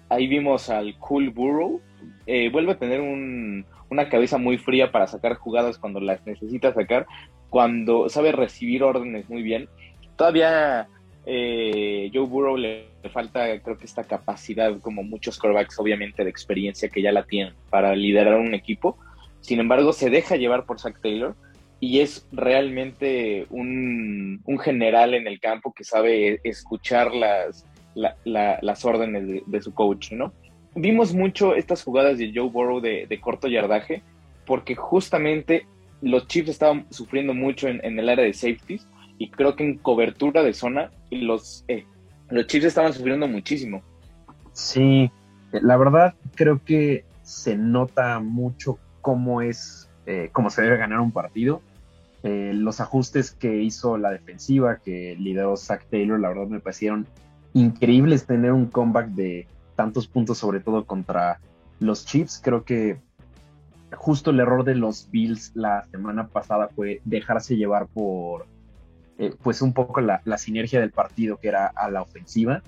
ahí 0.09 0.27
vimos 0.27 0.69
al 0.69 0.97
Cool 0.99 1.29
Burrow. 1.29 1.81
Eh, 2.25 2.49
vuelve 2.49 2.73
a 2.73 2.77
tener 2.77 3.01
una 3.01 4.09
cabeza 4.09 4.37
muy 4.37 4.57
fría 4.57 4.91
para 4.91 5.07
sacar 5.07 5.35
jugadas 5.35 5.77
cuando 5.77 5.99
las 5.99 6.25
necesita 6.25 6.73
sacar, 6.73 7.07
cuando 7.49 8.09
sabe 8.09 8.31
recibir 8.31 8.83
órdenes 8.83 9.29
muy 9.29 9.41
bien. 9.41 9.69
Todavía 10.15 10.87
eh, 11.25 12.09
Joe 12.13 12.25
Burrow 12.25 12.57
le, 12.57 12.85
falta, 13.11 13.59
creo 13.61 13.77
que 13.77 13.85
esta 13.85 14.03
capacidad, 14.03 14.79
como 14.79 15.03
muchos 15.03 15.37
quarterbacks, 15.37 15.79
obviamente, 15.79 16.23
de 16.23 16.29
experiencia 16.29 16.89
que 16.89 17.01
ya 17.01 17.11
la 17.11 17.23
tienen 17.23 17.53
para 17.69 17.95
liderar 17.95 18.35
un 18.35 18.53
equipo 18.53 18.97
sin 19.47 19.61
embargo, 19.61 19.93
se 19.93 20.09
deja 20.09 20.35
llevar 20.35 20.65
por 20.65 20.77
Zach 20.77 20.99
Taylor 21.01 21.33
y 21.79 22.01
es 22.01 22.27
realmente 22.33 23.47
un, 23.49 24.43
general 24.61 25.13
en 25.13 25.25
el 25.25 25.39
campo 25.39 25.71
que 25.71 25.85
sabe 25.85 26.41
escuchar 26.43 27.13
las, 27.15 27.65
las 28.25 28.83
órdenes 28.83 29.45
de, 29.47 29.61
su 29.61 29.73
coach, 29.73 30.11
¿no? 30.11 30.33
Vimos 30.75 31.13
mucho 31.13 31.55
estas 31.55 31.81
jugadas 31.81 32.17
de 32.17 32.33
Joe 32.35 32.49
Burrow 32.49 32.81
de, 32.81 33.19
corto 33.21 33.47
yardaje 33.47 34.03
porque 34.45 34.75
justamente 34.75 35.65
los 36.01 36.27
Chiefs 36.27 36.49
estaban 36.49 36.85
sufriendo 36.89 37.33
mucho 37.33 37.69
en, 37.69 37.97
el 37.97 38.09
área 38.09 38.25
de 38.25 38.33
safeties 38.33 38.85
y 39.17 39.29
creo 39.29 39.55
que 39.55 39.63
en 39.63 39.77
cobertura 39.77 40.43
de 40.43 40.53
zona 40.53 40.91
los, 41.09 41.63
eh, 41.69 41.85
los 42.29 42.47
Chiefs 42.47 42.65
estaban 42.65 42.91
sufriendo 42.91 43.29
muchísimo. 43.29 43.81
Sí, 44.51 45.09
la 45.53 45.77
verdad 45.77 46.15
creo 46.35 46.61
que 46.65 47.05
se 47.21 47.55
nota 47.55 48.19
mucho 48.19 48.77
cómo 49.07 49.41
es, 49.41 49.89
eh, 50.05 50.31
cómo 50.33 50.49
se 50.49 50.61
debe 50.63 50.75
ganar 50.75 50.99
un 50.99 51.13
partido. 51.13 51.61
Eh, 52.23 52.51
los 52.53 52.81
ajustes 52.81 53.31
que 53.31 53.61
hizo 53.61 53.97
la 53.97 54.11
defensiva, 54.11 54.79
que 54.83 55.15
lideró 55.17 55.55
Zach 55.55 55.85
Taylor, 55.89 56.19
la 56.19 56.27
verdad 56.27 56.47
me 56.47 56.59
parecieron 56.59 57.07
increíbles 57.53 58.25
tener 58.25 58.51
un 58.51 58.65
comeback 58.65 59.07
de 59.11 59.47
tantos 59.77 60.09
puntos, 60.09 60.39
sobre 60.39 60.59
todo 60.59 60.83
contra 60.83 61.39
los 61.79 62.05
Chiefs. 62.05 62.41
Creo 62.43 62.65
que 62.65 62.99
justo 63.95 64.31
el 64.31 64.41
error 64.41 64.65
de 64.65 64.75
los 64.75 65.09
Bills 65.09 65.53
la 65.55 65.85
semana 65.85 66.27
pasada 66.27 66.67
fue 66.67 66.99
dejarse 67.05 67.55
llevar 67.55 67.87
por 67.87 68.45
eh, 69.19 69.33
pues 69.41 69.61
un 69.61 69.71
poco 69.71 70.01
la, 70.01 70.21
sinergia 70.37 70.81
del 70.81 70.91
partido 70.91 71.37
que 71.37 71.47
era 71.47 71.67
a 71.67 71.89
la 71.89 72.01
ofensiva. 72.01 72.61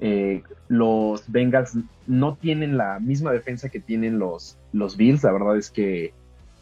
Eh, 0.00 0.42
los 0.68 1.30
Bengals 1.30 1.76
no 2.06 2.36
tienen 2.36 2.76
la 2.76 3.00
misma 3.00 3.32
defensa 3.32 3.68
que 3.68 3.80
tienen 3.80 4.18
los, 4.18 4.56
los 4.72 4.96
Bills, 4.96 5.24
la 5.24 5.32
verdad 5.32 5.56
es 5.56 5.70
que 5.70 6.12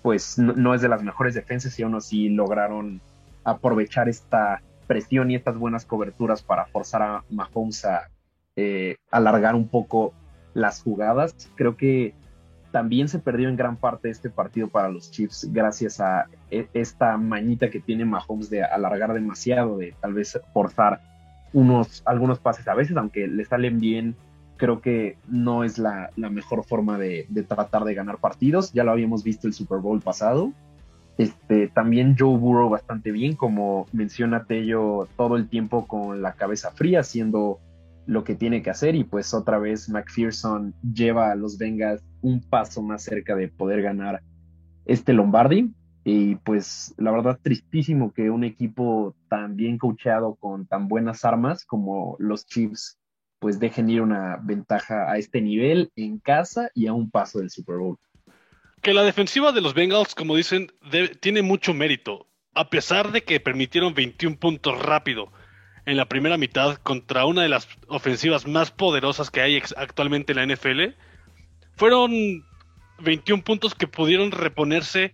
pues 0.02 0.38
no, 0.38 0.72
es 0.72 0.80
de 0.80 0.88
las 0.88 1.02
mejores 1.02 1.34
defensas 1.34 1.76
y 1.78 1.82
aún 1.82 1.96
así 1.96 2.28
lograron 2.28 3.00
aprovechar 3.42 4.08
esta 4.08 4.62
presión 4.86 5.30
y 5.30 5.34
estas 5.34 5.58
buenas 5.58 5.84
coberturas 5.84 6.42
para 6.42 6.66
forzar 6.66 7.02
a 7.02 7.24
Mahomes 7.28 7.84
a 7.84 8.08
eh, 8.54 8.96
alargar 9.10 9.56
un 9.56 9.66
poco 9.66 10.14
las 10.54 10.80
jugadas. 10.80 11.50
Creo 11.56 11.76
que 11.76 12.14
también 12.70 13.08
se 13.08 13.18
perdió 13.18 13.48
en 13.48 13.56
gran 13.56 13.76
parte 13.76 14.08
este 14.08 14.30
partido 14.30 14.68
para 14.68 14.88
los 14.88 15.10
Chiefs 15.10 15.48
gracias 15.52 16.00
a 16.00 16.26
e, 16.52 16.68
esta 16.72 17.16
mañita 17.16 17.68
que 17.68 17.80
tiene 17.80 18.04
Mahomes 18.04 18.48
de 18.48 18.62
alargar 18.62 19.12
demasiado, 19.12 19.78
de 19.78 19.92
tal 20.00 20.14
vez 20.14 20.38
forzar 20.52 21.00
unos, 21.56 22.02
algunos 22.04 22.38
pases 22.38 22.68
a 22.68 22.74
veces, 22.74 22.94
aunque 22.98 23.26
le 23.26 23.42
salen 23.46 23.80
bien, 23.80 24.14
creo 24.58 24.82
que 24.82 25.16
no 25.26 25.64
es 25.64 25.78
la, 25.78 26.10
mejor 26.16 26.64
forma 26.64 26.98
de, 26.98 27.26
tratar 27.48 27.84
de 27.84 27.94
ganar 27.94 28.18
partidos. 28.18 28.74
Ya 28.74 28.84
lo 28.84 28.92
habíamos 28.92 29.24
visto 29.24 29.46
el 29.46 29.54
Super 29.54 29.78
Bowl 29.78 30.02
pasado. 30.02 30.52
Este, 31.16 31.68
también 31.68 32.14
Joe 32.18 32.36
Burrow 32.36 32.68
bastante 32.68 33.10
bien, 33.10 33.36
como 33.36 33.86
menciona 33.94 34.44
Tello, 34.44 35.08
todo 35.16 35.36
el 35.36 35.48
tiempo 35.48 35.86
con 35.86 36.20
la 36.20 36.34
cabeza 36.34 36.72
fría, 36.72 37.00
haciendo 37.00 37.58
lo 38.04 38.22
que 38.22 38.34
tiene 38.34 38.62
que 38.62 38.68
hacer 38.68 38.94
y 38.94 39.04
pues 39.04 39.32
otra 39.32 39.58
vez 39.58 39.88
McPherson 39.88 40.74
lleva 40.94 41.32
a 41.32 41.34
los 41.36 41.56
Bengals 41.56 42.04
un 42.20 42.40
paso 42.40 42.82
más 42.82 43.02
cerca 43.02 43.34
de 43.34 43.48
poder 43.48 43.80
ganar 43.80 44.22
este 44.84 45.14
Lombardi 45.14 45.72
y 46.08 46.36
pues 46.36 46.94
la 46.98 47.10
verdad 47.10 47.36
tristísimo 47.42 48.12
que 48.14 48.30
un 48.30 48.44
equipo 48.44 49.16
tan 49.28 49.56
bien 49.56 49.76
coachado 49.76 50.36
con 50.36 50.64
tan 50.64 50.86
buenas 50.86 51.24
armas 51.24 51.64
como 51.64 52.14
los 52.20 52.46
Chiefs 52.46 52.96
pues 53.40 53.58
dejen 53.58 53.90
ir 53.90 54.02
una 54.02 54.38
ventaja 54.40 55.10
a 55.10 55.18
este 55.18 55.40
nivel 55.40 55.90
en 55.96 56.20
casa 56.20 56.70
y 56.74 56.86
a 56.86 56.92
un 56.92 57.10
paso 57.10 57.40
del 57.40 57.50
Super 57.50 57.78
Bowl. 57.78 57.98
Que 58.82 58.94
la 58.94 59.02
defensiva 59.02 59.50
de 59.50 59.60
los 59.60 59.74
Bengals, 59.74 60.14
como 60.14 60.36
dicen, 60.36 60.68
tiene 61.18 61.42
mucho 61.42 61.74
mérito, 61.74 62.28
a 62.54 62.70
pesar 62.70 63.10
de 63.10 63.24
que 63.24 63.40
permitieron 63.40 63.92
21 63.92 64.36
puntos 64.36 64.80
rápido 64.80 65.32
en 65.86 65.96
la 65.96 66.06
primera 66.06 66.38
mitad 66.38 66.76
contra 66.76 67.26
una 67.26 67.42
de 67.42 67.48
las 67.48 67.66
ofensivas 67.88 68.46
más 68.46 68.70
poderosas 68.70 69.32
que 69.32 69.40
hay 69.40 69.60
actualmente 69.76 70.32
en 70.32 70.38
la 70.38 70.54
NFL. 70.54 70.94
Fueron 71.74 72.44
21 73.00 73.42
puntos 73.42 73.74
que 73.74 73.88
pudieron 73.88 74.30
reponerse 74.30 75.12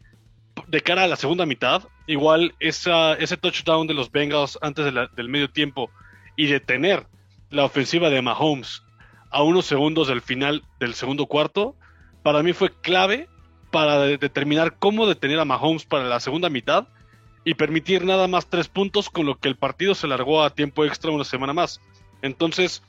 de 0.67 0.81
cara 0.81 1.05
a 1.05 1.09
la 1.09 1.17
segunda 1.17 1.47
mitad. 1.47 1.85
Igual 2.07 2.55
ese 2.61 3.37
touchdown 3.37 3.87
de 3.87 3.95
los 3.95 4.11
Bengals 4.11 4.59
antes 4.63 4.85
del 4.85 5.29
medio 5.29 5.51
tiempo 5.51 5.91
y 6.37 6.47
detener 6.47 7.07
la 7.51 7.65
ofensiva 7.65 8.11
de 8.11 8.23
Mahomes 8.23 8.83
a 9.31 9.43
unos 9.43 9.67
segundos 9.67 10.09
del 10.09 10.21
final 10.21 10.63
del 10.81 10.95
segundo 10.95 11.27
cuarto, 11.27 11.77
para 12.23 12.43
mí 12.43 12.53
fue 12.53 12.71
clave 12.71 13.29
para 13.71 14.01
determinar 14.01 14.77
cómo 14.79 15.07
detener 15.07 15.41
a 15.41 15.45
Mahomes 15.45 15.85
para 15.85 16.05
la 16.05 16.21
segunda 16.21 16.51
mitad 16.51 16.89
y 17.45 17.55
permitir 17.55 18.05
nada 18.05 18.29
más 18.29 18.49
tres 18.49 18.69
puntos, 18.69 19.11
con 19.11 19.27
lo 19.27 19.39
que 19.39 19.49
el 19.49 19.57
partido 19.57 19.95
se 19.95 20.07
largó 20.07 20.43
a 20.43 20.55
tiempo 20.55 20.85
extra 20.85 21.11
una 21.11 21.25
semana 21.25 21.53
más. 21.53 21.81
Entonces, 22.21 22.83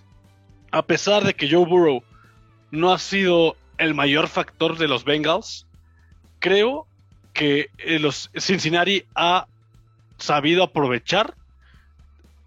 a 0.71 0.83
pesar 0.83 1.23
de 1.23 1.33
que 1.33 1.49
Joe 1.49 1.65
Burrow 1.65 2.03
no 2.69 2.91
ha 2.91 2.99
sido 2.99 3.55
el 3.77 3.93
mayor 3.95 4.27
factor 4.27 4.77
de 4.77 4.87
los 4.87 5.05
Bengals, 5.05 5.67
creo 6.39 6.87
que 7.33 7.69
eh, 7.79 7.99
los 7.99 8.29
Cincinnati 8.37 9.05
ha 9.15 9.47
sabido 10.17 10.63
aprovechar 10.63 11.35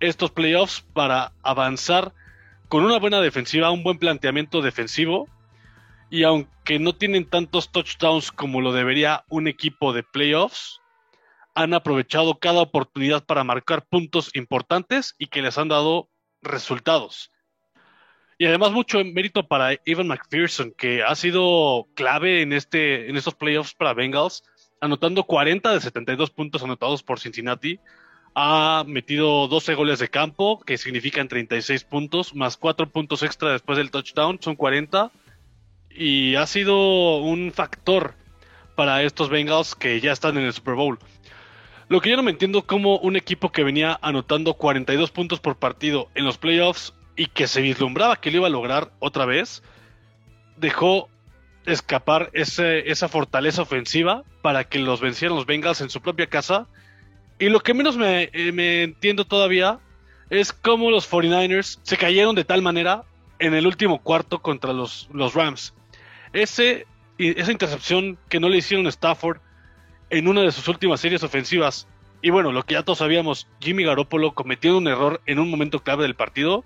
estos 0.01 0.31
playoffs 0.31 0.85
para 0.93 1.33
avanzar 1.43 2.13
con 2.69 2.85
una 2.85 2.99
buena 2.99 3.21
defensiva, 3.21 3.71
un 3.71 3.83
buen 3.83 3.99
planteamiento 3.99 4.63
defensivo. 4.63 5.29
Y 6.09 6.23
aunque 6.23 6.79
no 6.79 6.95
tienen 6.95 7.29
tantos 7.29 7.71
touchdowns 7.73 8.31
como 8.31 8.61
lo 8.61 8.73
debería 8.73 9.25
un 9.29 9.49
equipo 9.49 9.93
de 9.93 10.05
playoffs, 10.05 10.81
han 11.55 11.75
aprovechado 11.75 12.39
cada 12.39 12.61
oportunidad 12.61 13.25
para 13.25 13.43
marcar 13.43 13.87
puntos 13.87 14.31
importantes 14.35 15.15
y 15.19 15.27
que 15.27 15.43
les 15.43 15.59
han 15.59 15.69
dado 15.69 16.09
resultados. 16.43 17.33
Y 18.39 18.45
además 18.45 18.73
mucho 18.73 19.03
mérito 19.03 19.49
para 19.49 19.73
Evan 19.87 20.09
McPherson, 20.09 20.73
que 20.77 21.03
ha 21.03 21.15
sido 21.15 21.89
clave 21.95 22.43
en, 22.43 22.53
este, 22.53 23.09
en 23.09 23.17
estos 23.17 23.35
playoffs 23.35 23.75
para 23.75 23.95
Bengals, 23.95 24.45
anotando 24.87 25.25
40 25.25 25.73
de 25.73 25.81
72 25.81 26.31
puntos 26.31 26.63
anotados 26.63 27.03
por 27.03 27.21
Cincinnati. 27.21 27.79
Ha 28.35 28.85
metido 28.87 29.49
12 29.49 29.75
goles 29.75 29.99
de 29.99 30.09
campo, 30.09 30.61
que 30.61 30.79
significan 30.79 31.29
36 31.29 31.85
puntos, 31.85 32.35
más 32.35 32.57
4 32.57 32.89
puntos 32.91 33.23
extra 33.23 33.53
después 33.53 33.79
del 33.79 33.91
touchdown, 33.91 34.39
son 34.41 34.57
40. 34.57 35.11
Y 35.91 36.35
ha 36.35 36.47
sido 36.47 37.19
un 37.19 37.53
factor 37.53 38.15
para 38.75 39.03
estos 39.03 39.31
Bengals 39.31 39.75
que 39.75 40.01
ya 40.01 40.13
están 40.13 40.37
en 40.37 40.45
el 40.45 40.53
Super 40.53 40.75
Bowl. 40.75 40.99
Lo 41.89 42.01
que 42.01 42.11
yo 42.11 42.17
no 42.17 42.23
me 42.23 42.33
entiendo 42.33 42.67
como 42.67 42.99
un 42.99 43.17
equipo 43.17 43.53
que 43.53 43.63
venía 43.63 43.99
anotando 44.03 44.55
42 44.55 45.11
puntos 45.13 45.41
por 45.41 45.57
partido 45.57 46.09
en 46.15 46.25
los 46.25 46.37
playoffs 46.37 46.93
y 47.17 47.27
que 47.27 47.47
se 47.47 47.63
vislumbraba 47.63 48.21
que 48.21 48.31
lo 48.31 48.39
iba 48.39 48.47
a 48.49 48.51
lograr 48.51 48.91
otra 48.99 49.25
vez, 49.25 49.63
dejó 50.57 51.09
escapar 51.67 52.31
ese, 52.33 52.91
esa 52.91 53.09
fortaleza 53.09 53.63
ofensiva 53.63 54.23
para 54.43 54.65
que 54.65 54.79
los 54.79 55.01
vencieran 55.01 55.37
los 55.37 55.47
Bengals 55.47 55.81
en 55.81 55.91
su 55.91 56.01
propia 56.01 56.29
casa. 56.29 56.67
Y 57.39 57.49
lo 57.49 57.61
que 57.61 57.75
menos 57.75 57.97
me, 57.97 58.31
eh, 58.33 58.53
me 58.53 58.83
entiendo 58.85 59.25
todavía 59.25 59.79
es 60.31 60.53
cómo 60.53 60.91
los 60.91 61.11
49ers 61.11 61.79
se 61.83 61.97
cayeron 61.97 62.35
de 62.35 62.45
tal 62.45 62.63
manera 62.63 63.05
en 63.39 63.55
el 63.55 63.67
último 63.67 64.03
cuarto 64.03 64.41
contra 64.41 64.73
los, 64.73 65.09
los 65.13 65.35
Rams. 65.35 65.75
Ese, 66.33 66.87
esa 67.19 67.53
intercepción 67.53 68.19
que 68.29 68.41
no 68.41 68.49
le 68.49 68.59
hicieron 68.59 68.87
a 68.87 68.91
Stafford 68.91 69.39
en 70.11 70.29
una 70.29 70.43
de 70.43 70.53
sus 70.53 70.67
últimas 70.69 71.01
series 71.01 71.23
ofensivas. 71.23 71.87
Y 72.23 72.31
bueno, 72.31 72.53
lo 72.53 72.63
que 72.63 72.75
ya 72.75 72.83
todos 72.83 72.99
sabíamos, 72.99 73.49
Jimmy 73.61 73.85
Garoppolo 73.85 74.33
cometió 74.35 74.77
un 74.77 74.89
error 74.89 75.21
en 75.27 75.39
un 75.39 75.51
momento 75.51 75.81
clave 75.81 76.05
del 76.05 76.15
partido. 76.15 76.65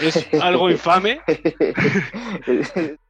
Es 0.00 0.26
algo 0.40 0.70
infame. 0.70 1.20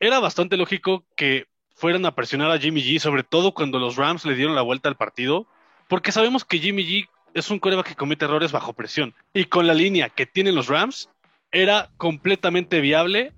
Era 0.00 0.18
bastante 0.18 0.56
lógico 0.56 1.04
que 1.14 1.46
fueran 1.74 2.06
a 2.06 2.14
presionar 2.14 2.50
a 2.50 2.58
Jimmy 2.58 2.82
G, 2.82 2.98
sobre 2.98 3.22
todo 3.22 3.52
cuando 3.52 3.78
los 3.78 3.96
Rams 3.96 4.24
le 4.24 4.34
dieron 4.34 4.54
la 4.54 4.62
vuelta 4.62 4.88
al 4.88 4.96
partido, 4.96 5.46
porque 5.88 6.10
sabemos 6.10 6.44
que 6.44 6.58
Jimmy 6.58 6.84
G 6.84 7.08
es 7.34 7.50
un 7.50 7.58
coreback 7.58 7.88
que 7.88 7.94
comete 7.94 8.24
errores 8.24 8.50
bajo 8.50 8.72
presión. 8.72 9.14
Y 9.34 9.44
con 9.44 9.66
la 9.66 9.74
línea 9.74 10.08
que 10.08 10.24
tienen 10.24 10.54
los 10.54 10.68
Rams, 10.68 11.10
era 11.52 11.90
completamente 11.98 12.80
viable 12.80 13.32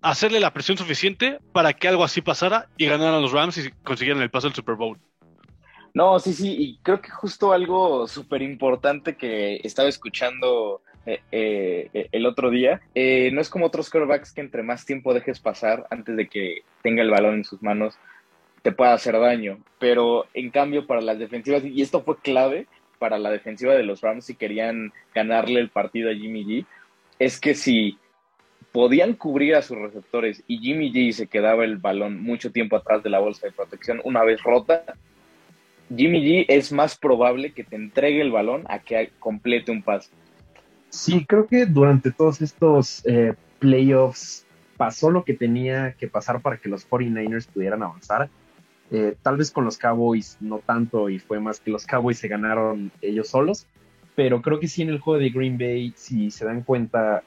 hacerle 0.00 0.38
la 0.38 0.52
presión 0.52 0.78
suficiente 0.78 1.40
para 1.52 1.72
que 1.72 1.88
algo 1.88 2.04
así 2.04 2.20
pasara 2.20 2.68
y 2.76 2.86
ganaran 2.86 3.20
los 3.20 3.32
Rams 3.32 3.58
y 3.58 3.72
consiguieran 3.82 4.22
el 4.22 4.30
paso 4.30 4.46
al 4.46 4.54
Super 4.54 4.76
Bowl. 4.76 4.98
No, 5.92 6.20
sí, 6.20 6.34
sí, 6.34 6.54
y 6.56 6.78
creo 6.82 7.00
que 7.00 7.10
justo 7.10 7.52
algo 7.52 8.06
súper 8.06 8.42
importante 8.42 9.16
que 9.16 9.60
estaba 9.64 9.88
escuchando 9.88 10.82
eh, 11.06 11.20
eh, 11.30 12.08
el 12.10 12.26
otro 12.26 12.50
día, 12.50 12.80
eh, 12.94 13.30
no 13.32 13.40
es 13.40 13.48
como 13.48 13.66
otros 13.66 13.88
quarterbacks 13.90 14.32
que 14.32 14.40
entre 14.40 14.62
más 14.62 14.84
tiempo 14.84 15.14
dejes 15.14 15.38
pasar 15.38 15.86
antes 15.90 16.16
de 16.16 16.28
que 16.28 16.62
tenga 16.82 17.02
el 17.02 17.10
balón 17.10 17.36
en 17.36 17.44
sus 17.44 17.62
manos, 17.62 17.96
te 18.62 18.72
pueda 18.72 18.92
hacer 18.92 19.18
daño, 19.18 19.58
pero 19.78 20.26
en 20.34 20.50
cambio 20.50 20.86
para 20.86 21.00
las 21.00 21.18
defensivas, 21.18 21.64
y 21.64 21.80
esto 21.80 22.02
fue 22.02 22.18
clave 22.18 22.66
para 22.98 23.18
la 23.18 23.30
defensiva 23.30 23.74
de 23.74 23.84
los 23.84 24.00
Rams 24.00 24.24
si 24.24 24.34
querían 24.34 24.92
ganarle 25.14 25.60
el 25.60 25.68
partido 25.68 26.10
a 26.10 26.14
Jimmy 26.14 26.44
G, 26.44 26.66
es 27.20 27.38
que 27.38 27.54
si 27.54 27.98
podían 28.72 29.14
cubrir 29.14 29.54
a 29.54 29.62
sus 29.62 29.78
receptores 29.78 30.42
y 30.48 30.58
Jimmy 30.58 30.92
G 30.92 31.12
se 31.12 31.28
quedaba 31.28 31.64
el 31.64 31.76
balón 31.76 32.20
mucho 32.20 32.50
tiempo 32.50 32.76
atrás 32.76 33.02
de 33.02 33.10
la 33.10 33.20
bolsa 33.20 33.46
de 33.46 33.52
protección 33.52 34.00
una 34.02 34.24
vez 34.24 34.42
rota, 34.42 34.84
Jimmy 35.94 36.20
G 36.20 36.46
es 36.48 36.72
más 36.72 36.98
probable 36.98 37.52
que 37.52 37.62
te 37.62 37.76
entregue 37.76 38.20
el 38.20 38.32
balón 38.32 38.64
a 38.68 38.80
que 38.80 39.12
complete 39.20 39.70
un 39.70 39.82
pase. 39.82 40.10
Sí, 40.96 41.26
creo 41.26 41.46
que 41.46 41.66
durante 41.66 42.10
todos 42.10 42.40
estos 42.40 43.04
eh, 43.04 43.34
playoffs 43.58 44.46
pasó 44.78 45.10
lo 45.10 45.24
que 45.24 45.34
tenía 45.34 45.92
que 45.92 46.08
pasar 46.08 46.40
para 46.40 46.56
que 46.56 46.70
los 46.70 46.88
49ers 46.88 47.46
pudieran 47.48 47.82
avanzar. 47.82 48.30
Eh, 48.90 49.14
tal 49.20 49.36
vez 49.36 49.50
con 49.50 49.66
los 49.66 49.76
Cowboys 49.76 50.38
no 50.40 50.58
tanto 50.60 51.10
y 51.10 51.18
fue 51.18 51.38
más 51.38 51.60
que 51.60 51.70
los 51.70 51.84
Cowboys 51.84 52.18
se 52.18 52.28
ganaron 52.28 52.90
ellos 53.02 53.28
solos, 53.28 53.66
pero 54.14 54.40
creo 54.40 54.58
que 54.58 54.68
sí 54.68 54.80
en 54.80 54.88
el 54.88 54.98
juego 54.98 55.20
de 55.20 55.28
Green 55.28 55.58
Bay, 55.58 55.92
si 55.96 56.30
se 56.30 56.46
dan 56.46 56.62
cuenta, 56.62 57.22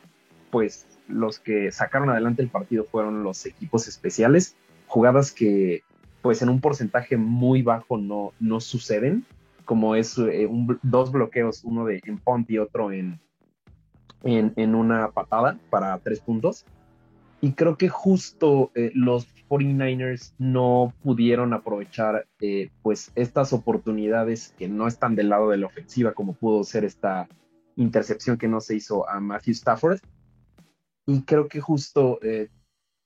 pues 0.49 0.87
los 1.07 1.39
que 1.39 1.71
sacaron 1.71 2.09
adelante 2.09 2.41
el 2.41 2.49
partido 2.49 2.85
fueron 2.85 3.21
los 3.21 3.45
equipos 3.45 3.87
especiales, 3.87 4.55
jugadas 4.87 5.31
que 5.31 5.83
pues 6.23 6.41
en 6.41 6.49
un 6.49 6.59
porcentaje 6.59 7.17
muy 7.17 7.61
bajo 7.61 7.99
no, 7.99 8.33
no 8.39 8.61
suceden, 8.61 9.25
como 9.63 9.93
es 9.93 10.17
eh, 10.17 10.49
dos 10.81 11.11
bloqueos, 11.11 11.63
uno 11.63 11.85
de 11.85 12.01
en 12.03 12.17
punt 12.17 12.49
y 12.49 12.57
otro 12.57 12.91
en, 12.91 13.19
en, 14.23 14.75
una 14.75 15.11
patada 15.11 15.57
para 15.69 15.97
tres 15.99 16.19
puntos. 16.19 16.65
Y 17.41 17.53
creo 17.53 17.77
que 17.77 17.87
justo 17.87 18.71
eh, 18.75 18.91
los 18.93 19.27
49ers 19.47 20.33
no 20.37 20.93
pudieron 21.03 21.53
aprovechar 21.53 22.27
eh, 22.41 22.69
pues 22.81 23.11
estas 23.15 23.53
oportunidades 23.53 24.53
que 24.57 24.67
no 24.67 24.87
están 24.87 25.15
del 25.15 25.29
lado 25.29 25.49
de 25.49 25.57
la 25.57 25.67
ofensiva, 25.67 26.13
como 26.13 26.33
pudo 26.33 26.63
ser 26.63 26.83
esta 26.83 27.29
intercepción 27.77 28.37
que 28.37 28.49
no 28.49 28.59
se 28.59 28.75
hizo 28.75 29.09
a 29.09 29.19
Matthew 29.19 29.53
Stafford. 29.53 29.99
Y 31.05 31.21
creo 31.21 31.47
que 31.47 31.61
justo 31.61 32.19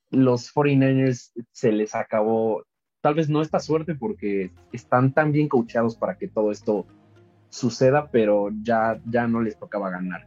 los 0.09 0.53
49ers 0.53 1.31
se 1.51 1.71
les 1.71 1.95
acabó 1.95 2.63
tal 3.03 3.15
vez 3.15 3.29
no 3.29 3.41
esta 3.41 3.59
suerte 3.59 3.95
porque 3.95 4.49
están 4.71 5.13
tan 5.13 5.33
bien 5.33 5.49
coachados 5.49 5.97
para 5.97 6.17
que 6.17 6.29
todo 6.29 6.51
esto 6.51 6.85
suceda, 7.49 8.09
pero 8.09 8.49
ya, 8.63 8.99
ya 9.05 9.27
no 9.27 9.41
les 9.41 9.59
tocaba 9.59 9.89
ganar. 9.89 10.25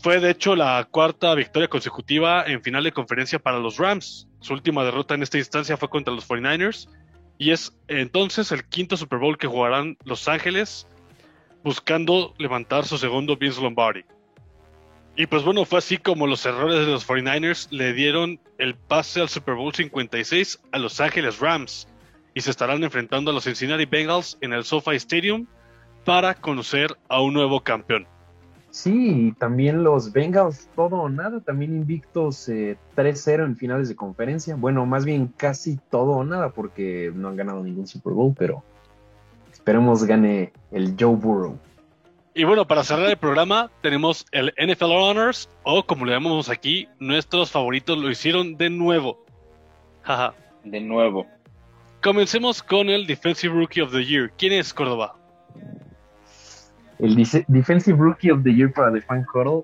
Fue 0.00 0.18
de 0.18 0.30
hecho 0.30 0.56
la 0.56 0.88
cuarta 0.90 1.34
victoria 1.34 1.68
consecutiva 1.68 2.44
en 2.46 2.62
final 2.62 2.84
de 2.84 2.92
conferencia 2.92 3.38
para 3.38 3.58
los 3.58 3.76
Rams. 3.76 4.28
Su 4.40 4.54
última 4.54 4.82
derrota 4.82 5.14
en 5.14 5.22
esta 5.22 5.38
instancia 5.38 5.76
fue 5.76 5.90
contra 5.90 6.14
los 6.14 6.26
49ers 6.26 6.88
y 7.36 7.50
es 7.50 7.76
entonces 7.88 8.50
el 8.52 8.64
quinto 8.64 8.96
Super 8.96 9.18
Bowl 9.18 9.36
que 9.36 9.46
jugarán 9.46 9.98
Los 10.04 10.26
Ángeles 10.28 10.86
buscando 11.62 12.34
levantar 12.38 12.86
su 12.86 12.96
segundo 12.96 13.36
Vince 13.36 13.60
Lombardi. 13.60 14.04
Y 15.16 15.26
pues 15.26 15.42
bueno, 15.42 15.66
fue 15.66 15.80
así 15.80 15.98
como 15.98 16.26
los 16.26 16.46
errores 16.46 16.86
de 16.86 16.92
los 16.92 17.06
49ers 17.06 17.68
le 17.70 17.92
dieron 17.92 18.40
el 18.56 18.76
pase 18.76 19.20
al 19.20 19.28
Super 19.28 19.54
Bowl 19.54 19.74
56 19.74 20.62
a 20.72 20.78
Los 20.78 20.98
Ángeles 21.00 21.40
Rams, 21.40 21.88
y 22.34 22.40
se 22.40 22.50
estarán 22.50 22.82
enfrentando 22.84 23.30
a 23.30 23.34
los 23.34 23.44
Cincinnati 23.44 23.84
Bengals 23.86 24.38
en 24.40 24.52
el 24.52 24.64
SoFi 24.64 24.96
Stadium 24.96 25.46
para 26.04 26.34
conocer 26.34 26.96
a 27.08 27.20
un 27.20 27.34
nuevo 27.34 27.60
campeón. 27.62 28.06
Sí, 28.70 29.34
también 29.38 29.82
los 29.82 30.12
Bengals, 30.12 30.68
todo 30.76 30.96
o 30.96 31.08
nada, 31.08 31.40
también 31.40 31.74
invictos 31.74 32.48
3-0 32.48 33.28
eh, 33.28 33.34
en 33.44 33.56
finales 33.56 33.88
de 33.88 33.96
conferencia. 33.96 34.54
Bueno, 34.54 34.86
más 34.86 35.04
bien 35.04 35.28
casi 35.36 35.78
todo 35.90 36.12
o 36.12 36.24
nada, 36.24 36.50
porque 36.50 37.12
no 37.14 37.28
han 37.28 37.36
ganado 37.36 37.62
ningún 37.64 37.86
Super 37.88 38.12
Bowl, 38.12 38.34
pero 38.38 38.62
esperemos 39.52 40.04
gane 40.04 40.52
el 40.70 40.94
Joe 40.98 41.16
Burrow. 41.16 41.58
Y 42.32 42.44
bueno, 42.44 42.64
para 42.64 42.84
cerrar 42.84 43.10
el 43.10 43.16
programa, 43.16 43.70
tenemos 43.82 44.24
el 44.30 44.54
NFL 44.56 44.92
Honors, 44.92 45.48
o 45.64 45.84
como 45.84 46.04
le 46.04 46.12
llamamos 46.12 46.48
aquí, 46.48 46.88
nuestros 47.00 47.50
favoritos 47.50 47.98
lo 47.98 48.08
hicieron 48.08 48.56
de 48.56 48.70
nuevo. 48.70 49.18
Jaja. 50.02 50.32
de 50.64 50.80
nuevo. 50.80 51.26
Comencemos 52.02 52.62
con 52.62 52.88
el 52.88 53.06
Defensive 53.06 53.52
Rookie 53.52 53.82
of 53.82 53.92
the 53.92 54.04
Year. 54.04 54.32
¿Quién 54.38 54.52
es 54.52 54.72
Córdoba? 54.72 55.19
El 57.02 57.16
Defensive 57.48 57.96
Rookie 57.98 58.30
of 58.30 58.42
the 58.42 58.54
Year 58.54 58.72
para 58.72 58.92
The 58.92 59.00
Fan 59.00 59.26
Huddle, 59.32 59.62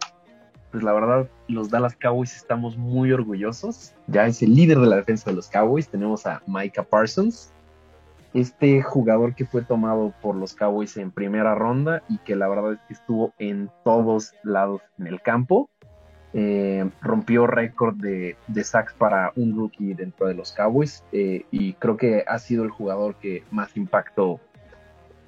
pues 0.70 0.82
la 0.82 0.92
verdad, 0.92 1.28
los 1.48 1.70
Dallas 1.70 1.96
Cowboys 1.96 2.34
estamos 2.36 2.76
muy 2.76 3.12
orgullosos. 3.12 3.94
Ya 4.06 4.26
es 4.26 4.42
el 4.42 4.54
líder 4.54 4.78
de 4.78 4.86
la 4.86 4.96
defensa 4.96 5.30
de 5.30 5.36
los 5.36 5.48
Cowboys. 5.48 5.88
Tenemos 5.88 6.26
a 6.26 6.42
Micah 6.46 6.82
Parsons, 6.82 7.52
este 8.34 8.82
jugador 8.82 9.34
que 9.34 9.46
fue 9.46 9.62
tomado 9.62 10.12
por 10.20 10.34
los 10.34 10.54
Cowboys 10.54 10.96
en 10.96 11.10
primera 11.10 11.54
ronda 11.54 12.02
y 12.08 12.18
que 12.18 12.36
la 12.36 12.48
verdad 12.48 12.74
es 12.74 12.80
que 12.88 12.94
estuvo 12.94 13.32
en 13.38 13.70
todos 13.84 14.34
lados 14.42 14.82
en 14.98 15.06
el 15.06 15.20
campo. 15.22 15.70
Eh, 16.32 16.90
rompió 17.00 17.46
récord 17.46 17.96
de, 17.96 18.36
de, 18.48 18.64
sacks 18.64 18.92
para 18.92 19.32
un 19.36 19.56
rookie 19.56 19.94
dentro 19.94 20.26
de 20.26 20.34
los 20.34 20.52
Cowboys 20.52 21.02
eh, 21.12 21.46
y 21.50 21.72
creo 21.74 21.96
que 21.96 22.24
ha 22.26 22.38
sido 22.38 22.64
el 22.64 22.70
jugador 22.70 23.14
que 23.14 23.42
más 23.50 23.74
impacto 23.74 24.38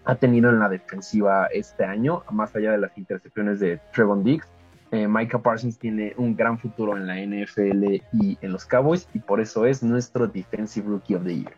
ha 0.08 0.14
tenido 0.14 0.48
en 0.48 0.58
la 0.58 0.70
defensiva 0.70 1.48
este 1.52 1.84
año, 1.84 2.22
más 2.30 2.56
allá 2.56 2.72
de 2.72 2.78
las 2.78 2.96
intercepciones 2.96 3.60
de 3.60 3.78
Trevon 3.92 4.24
Diggs. 4.24 4.46
Eh, 4.90 5.06
Micah 5.06 5.38
Parsons 5.38 5.78
tiene 5.78 6.14
un 6.16 6.34
gran 6.34 6.58
futuro 6.58 6.96
en 6.96 7.06
la 7.06 7.18
NFL 7.20 8.00
y 8.14 8.38
en 8.40 8.52
los 8.52 8.64
Cowboys 8.64 9.06
y 9.12 9.18
por 9.18 9.38
eso 9.38 9.66
es 9.66 9.82
nuestro 9.82 10.26
Defensive 10.26 10.88
Rookie 10.88 11.14
of 11.14 11.24
the 11.24 11.36
Year. 11.40 11.52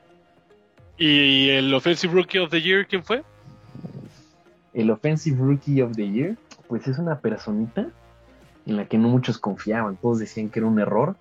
¿Y 0.98 1.48
el 1.50 1.72
Offensive 1.72 2.12
Rookie 2.12 2.40
of 2.40 2.50
the 2.50 2.60
Year 2.60 2.88
quién 2.88 3.04
fue? 3.04 3.22
El 4.74 4.90
Offensive 4.90 5.36
Rookie 5.38 5.80
of 5.80 5.92
the 5.94 6.10
Year, 6.10 6.36
pues 6.66 6.88
es 6.88 6.98
una 6.98 7.20
personita 7.20 7.86
en 8.66 8.76
la 8.76 8.84
que 8.86 8.98
no 8.98 9.10
muchos 9.10 9.38
confiaban, 9.38 9.96
todos 9.96 10.18
decían 10.18 10.48
que 10.48 10.58
era 10.58 10.66
un 10.66 10.80
error. 10.80 11.14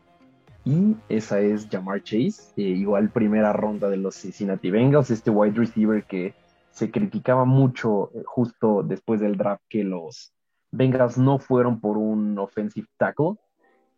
Y 0.65 0.95
esa 1.09 1.39
es 1.41 1.67
Jamar 1.69 2.01
Chase, 2.01 2.41
eh, 2.57 2.63
igual 2.63 3.09
primera 3.09 3.53
ronda 3.53 3.87
de 3.87 3.97
los 3.97 4.15
Cincinnati 4.15 4.71
Bengals, 4.71 5.11
este 5.11 5.29
wide 5.29 5.55
receiver 5.55 6.03
que 6.03 6.33
se 6.79 6.91
criticaba 6.91 7.43
mucho 7.43 8.09
eh, 8.13 8.23
justo 8.25 8.83
después 8.83 9.19
del 9.19 9.35
draft 9.35 9.63
que 9.67 9.83
los 9.83 10.33
Bengals 10.71 11.17
no 11.17 11.37
fueron 11.37 11.81
por 11.81 11.97
un 11.97 12.39
offensive 12.39 12.87
tackle 12.97 13.33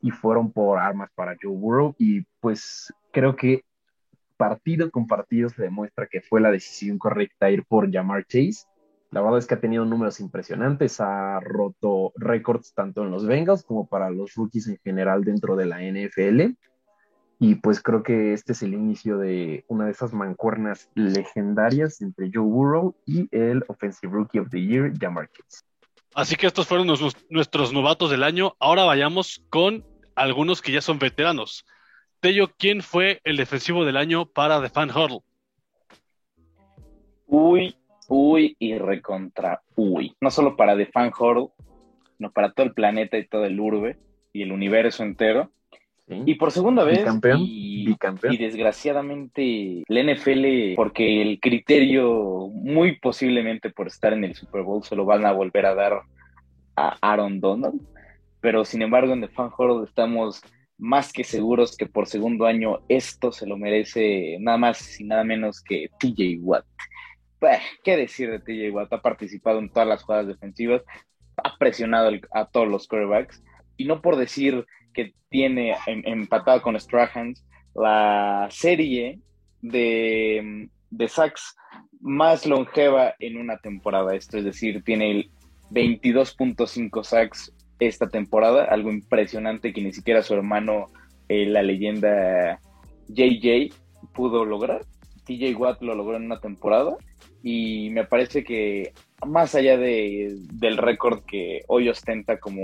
y 0.02 0.10
fueron 0.10 0.52
por 0.52 0.80
armas 0.80 1.12
para 1.14 1.38
Joe 1.40 1.56
Burrow 1.56 1.94
y 2.00 2.24
pues 2.40 2.92
creo 3.12 3.36
que 3.36 3.64
partido 4.36 4.90
con 4.90 5.06
partido 5.06 5.50
se 5.50 5.62
demuestra 5.62 6.08
que 6.08 6.22
fue 6.22 6.42
la 6.42 6.50
decisión 6.50 6.98
correcta 6.98 7.52
ir 7.52 7.64
por 7.66 7.92
Jamar 7.92 8.26
Chase 8.26 8.66
la 9.12 9.22
verdad 9.22 9.40
es 9.40 9.46
que 9.46 9.56
ha 9.56 9.60
tenido 9.60 9.84
números 9.84 10.22
impresionantes, 10.22 11.02
ha 11.02 11.40
roto 11.42 12.14
récords 12.16 12.74
tanto 12.74 13.04
en 13.04 13.12
los 13.12 13.28
Bengals 13.28 13.64
como 13.64 13.86
para 13.86 14.10
los 14.10 14.34
rookies 14.36 14.70
en 14.70 14.78
general 14.78 15.26
dentro 15.26 15.58
de 15.58 15.66
la 15.66 15.82
NFL. 15.82 16.56
Y 17.44 17.56
pues 17.56 17.82
creo 17.82 18.04
que 18.04 18.34
este 18.34 18.52
es 18.52 18.62
el 18.62 18.76
inicio 18.76 19.18
de 19.18 19.66
una 19.68 19.86
de 19.86 19.92
esas 19.92 20.14
mancuernas 20.14 20.92
legendarias 20.94 22.00
entre 22.00 22.30
Joe 22.32 22.44
Burrow 22.44 22.96
y 23.08 23.28
el 23.36 23.64
Offensive 23.68 24.14
Rookie 24.14 24.38
of 24.38 24.52
the 24.52 24.62
Year, 24.62 24.94
Jamar 24.96 25.28
Chase. 25.32 25.66
Así 26.14 26.36
que 26.36 26.46
estos 26.46 26.68
fueron 26.68 26.86
nuestros 26.86 27.74
novatos 27.74 28.12
del 28.12 28.22
año. 28.22 28.56
Ahora 28.60 28.84
vayamos 28.84 29.44
con 29.50 29.84
algunos 30.14 30.62
que 30.62 30.72
ya 30.72 30.82
son 30.82 31.00
veteranos. 31.00 31.66
Tello, 32.20 32.52
¿quién 32.60 32.84
fue 32.84 33.22
el 33.24 33.38
defensivo 33.38 33.86
del 33.86 33.98
año 33.98 34.28
para 34.28 34.62
The 34.62 34.70
Fan 34.70 34.92
Huddle? 34.92 35.22
Uy, 37.26 37.76
uy 38.08 38.56
y 38.60 38.78
recontra 38.78 39.64
uy. 39.76 40.16
No 40.22 40.30
solo 40.30 40.56
para 40.56 40.78
The 40.78 40.86
Fan 40.86 41.12
Horde, 41.18 41.48
sino 42.18 42.32
para 42.32 42.52
todo 42.52 42.68
el 42.68 42.76
planeta 42.76 43.18
y 43.18 43.26
todo 43.26 43.46
el 43.46 43.60
urbe 43.60 43.98
y 44.32 44.44
el 44.44 44.52
universo 44.52 45.02
entero. 45.02 45.50
Y 46.26 46.36
por 46.36 46.52
segunda 46.52 46.84
vez, 46.84 47.06
y, 47.38 47.96
y, 48.30 48.38
desgraciadamente 48.38 49.84
la 49.88 50.04
NFL, 50.04 50.76
porque 50.76 51.22
el 51.22 51.40
criterio 51.40 52.50
muy 52.54 52.98
posiblemente 53.00 53.70
por 53.70 53.88
estar 53.88 54.14
en 54.14 54.24
el 54.24 54.36
Super 54.36 54.64
Bowl 54.64 54.84
se 54.84 54.96
lo 54.96 55.06
van 55.06 55.26
a 55.26 55.32
volver 55.32 55.66
a 55.66 55.76
dar 55.76 56.02
a 56.76 56.98
Aaron 57.02 57.40
Donald, 57.40 57.82
pero 58.40 58.66
sin 58.66 58.82
embargo 58.82 59.14
en 59.14 59.22
The 59.22 59.28
Fan 59.30 59.52
Horde 59.58 59.86
estamos 59.86 60.42
más 60.78 61.14
que 61.14 61.24
seguros 61.24 61.78
que 61.78 61.86
por 61.86 62.08
segundo 62.08 62.46
año 62.46 62.80
esto 62.90 63.32
se 63.32 63.46
lo 63.46 63.56
merece 63.56 64.38
nada 64.40 64.58
más 64.58 65.00
y 65.00 65.04
nada 65.04 65.24
menos 65.24 65.62
que 65.62 65.90
TJ 66.00 66.40
Watt. 66.42 66.66
¿qué 67.84 67.98
decir 67.98 68.30
de 68.30 68.40
TJ 68.40 68.72
Watt? 68.72 68.94
Ha 68.94 69.02
participado 69.02 69.60
en 69.60 69.70
todas 69.70 69.88
las 69.88 70.04
jugadas 70.04 70.28
defensivas, 70.28 70.84
ha 71.38 71.58
presionado 71.58 72.12
a 72.32 72.46
todos 72.46 72.68
los 72.68 72.88
quarterbacks, 72.88 73.44
y 73.78 73.86
no 73.86 74.02
por 74.02 74.16
decir 74.16 74.66
que 74.94 75.14
tiene 75.30 75.76
empatado 75.86 76.62
con 76.62 76.80
Strahans 76.80 77.46
la 77.76 78.48
serie 78.50 79.20
de, 79.62 80.70
de 80.90 81.08
sacks 81.08 81.56
más 82.02 82.46
longeva 82.46 83.16
en 83.20 83.38
una 83.38 83.58
temporada. 83.58 84.16
Esto 84.16 84.38
es 84.38 84.44
decir, 84.44 84.84
tiene 84.84 85.30
22.5 85.72 87.04
sacks 87.04 87.54
esta 87.80 88.10
temporada, 88.10 88.66
algo 88.66 88.92
impresionante 88.92 89.74
que 89.74 89.82
ni 89.82 89.92
siquiera 89.92 90.22
su 90.22 90.34
hermano, 90.34 90.88
eh, 91.30 91.46
la 91.46 91.64
leyenda 91.64 92.60
JJ, 93.08 93.74
pudo 94.14 94.46
lograr. 94.46 94.86
TJ 95.26 95.56
Watt 95.56 95.82
lo 95.82 95.96
logró 95.96 96.18
en 96.18 96.26
una 96.26 96.40
temporada 96.40 96.98
y 97.44 97.90
me 97.92 98.06
parece 98.06 98.44
que 98.44 98.94
más 99.26 99.56
allá 99.56 99.78
de, 99.78 100.36
del 100.54 100.78
récord 100.78 101.24
que 101.26 101.62
hoy 101.68 101.90
ostenta 101.90 102.40
como 102.40 102.62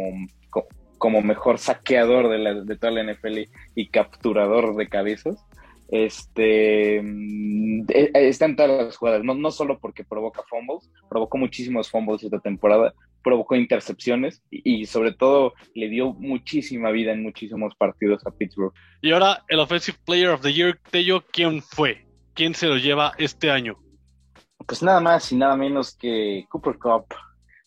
mejor 1.23 1.59
saqueador 1.59 2.29
de, 2.29 2.37
la, 2.37 2.53
de 2.53 2.77
toda 2.77 2.91
la 2.91 3.11
NFL 3.11 3.49
y 3.75 3.87
capturador 3.89 4.75
de 4.75 4.87
cabezas, 4.87 5.43
este 5.89 7.01
mm, 7.01 7.85
e, 7.89 8.11
e, 8.13 8.27
está 8.27 8.45
en 8.45 8.55
todas 8.55 8.85
las 8.85 8.97
jugadas, 8.97 9.23
no, 9.23 9.33
no 9.33 9.51
solo 9.51 9.79
porque 9.79 10.03
provoca 10.03 10.43
fumbles, 10.49 10.89
provocó 11.09 11.37
muchísimos 11.37 11.89
fumbles 11.89 12.23
esta 12.23 12.39
temporada, 12.39 12.93
provocó 13.23 13.55
intercepciones 13.55 14.43
y, 14.51 14.81
y, 14.81 14.85
sobre 14.85 15.13
todo 15.13 15.53
le 15.73 15.89
dio 15.89 16.13
muchísima 16.13 16.91
vida 16.91 17.13
en 17.13 17.23
muchísimos 17.23 17.75
partidos 17.75 18.25
a 18.25 18.31
Pittsburgh. 18.31 18.73
Y 19.01 19.11
ahora 19.11 19.43
el 19.47 19.59
Offensive 19.59 19.97
Player 20.05 20.29
of 20.29 20.41
the 20.41 20.53
Year, 20.53 20.79
Tello, 20.91 21.23
¿quién 21.31 21.61
fue? 21.61 22.07
quién 22.37 22.53
se 22.53 22.67
lo 22.67 22.77
lleva 22.77 23.13
este 23.17 23.49
año. 23.49 23.77
Pues 24.65 24.83
nada 24.83 25.01
más 25.01 25.31
y 25.31 25.35
nada 25.35 25.57
menos 25.57 25.97
que 25.97 26.45
Cooper 26.49 26.77
Cup. 26.77 27.05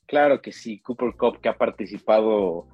Claro 0.06 0.40
que 0.40 0.52
sí, 0.52 0.80
Cooper 0.80 1.14
Cup 1.16 1.40
que 1.40 1.48
ha 1.48 1.58
participado 1.58 2.68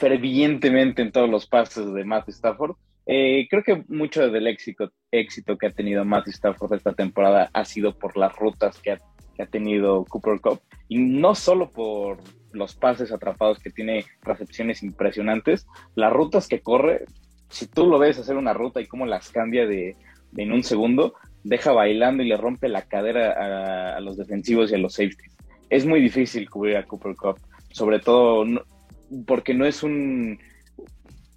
fervientemente 0.00 1.02
en 1.02 1.12
todos 1.12 1.28
los 1.28 1.46
pases 1.46 1.92
de 1.92 2.04
Matthew 2.04 2.32
Stafford. 2.32 2.76
Eh, 3.04 3.46
creo 3.50 3.62
que 3.62 3.84
mucho 3.88 4.30
del 4.30 4.46
éxito, 4.46 4.90
éxito 5.10 5.58
que 5.58 5.66
ha 5.66 5.70
tenido 5.70 6.04
Matthew 6.06 6.32
Stafford 6.32 6.72
esta 6.72 6.94
temporada 6.94 7.50
ha 7.52 7.64
sido 7.66 7.92
por 7.98 8.16
las 8.16 8.34
rutas 8.34 8.78
que 8.78 8.92
ha, 8.92 8.98
que 9.34 9.42
ha 9.42 9.46
tenido 9.46 10.06
Cooper 10.06 10.40
Cup 10.40 10.60
y 10.88 10.98
no 10.98 11.34
solo 11.34 11.70
por 11.70 12.18
los 12.52 12.74
pases 12.74 13.12
atrapados 13.12 13.58
que 13.58 13.70
tiene 13.70 14.06
recepciones 14.22 14.82
impresionantes, 14.82 15.66
las 15.94 16.12
rutas 16.12 16.48
que 16.48 16.60
corre, 16.60 17.04
si 17.50 17.66
tú 17.66 17.86
lo 17.86 17.98
ves 17.98 18.18
hacer 18.18 18.36
una 18.36 18.54
ruta 18.54 18.80
y 18.80 18.86
cómo 18.86 19.04
las 19.04 19.30
cambia 19.30 19.66
de, 19.66 19.96
en 20.36 20.52
un 20.52 20.64
segundo, 20.64 21.14
deja 21.44 21.72
bailando 21.72 22.22
y 22.22 22.28
le 22.28 22.38
rompe 22.38 22.68
la 22.68 22.82
cadera 22.82 23.96
a, 23.96 24.00
los 24.00 24.16
defensivos 24.16 24.72
y 24.72 24.76
a 24.76 24.78
los 24.78 24.94
safeties. 24.94 25.36
Es 25.68 25.84
muy 25.84 26.00
difícil 26.00 26.48
cubrir 26.48 26.78
a 26.78 26.86
Cooper 26.86 27.14
Cup, 27.16 27.38
sobre 27.70 28.00
todo 28.00 28.44
porque 29.26 29.54
no 29.54 29.66
es 29.66 29.82
un, 29.82 30.38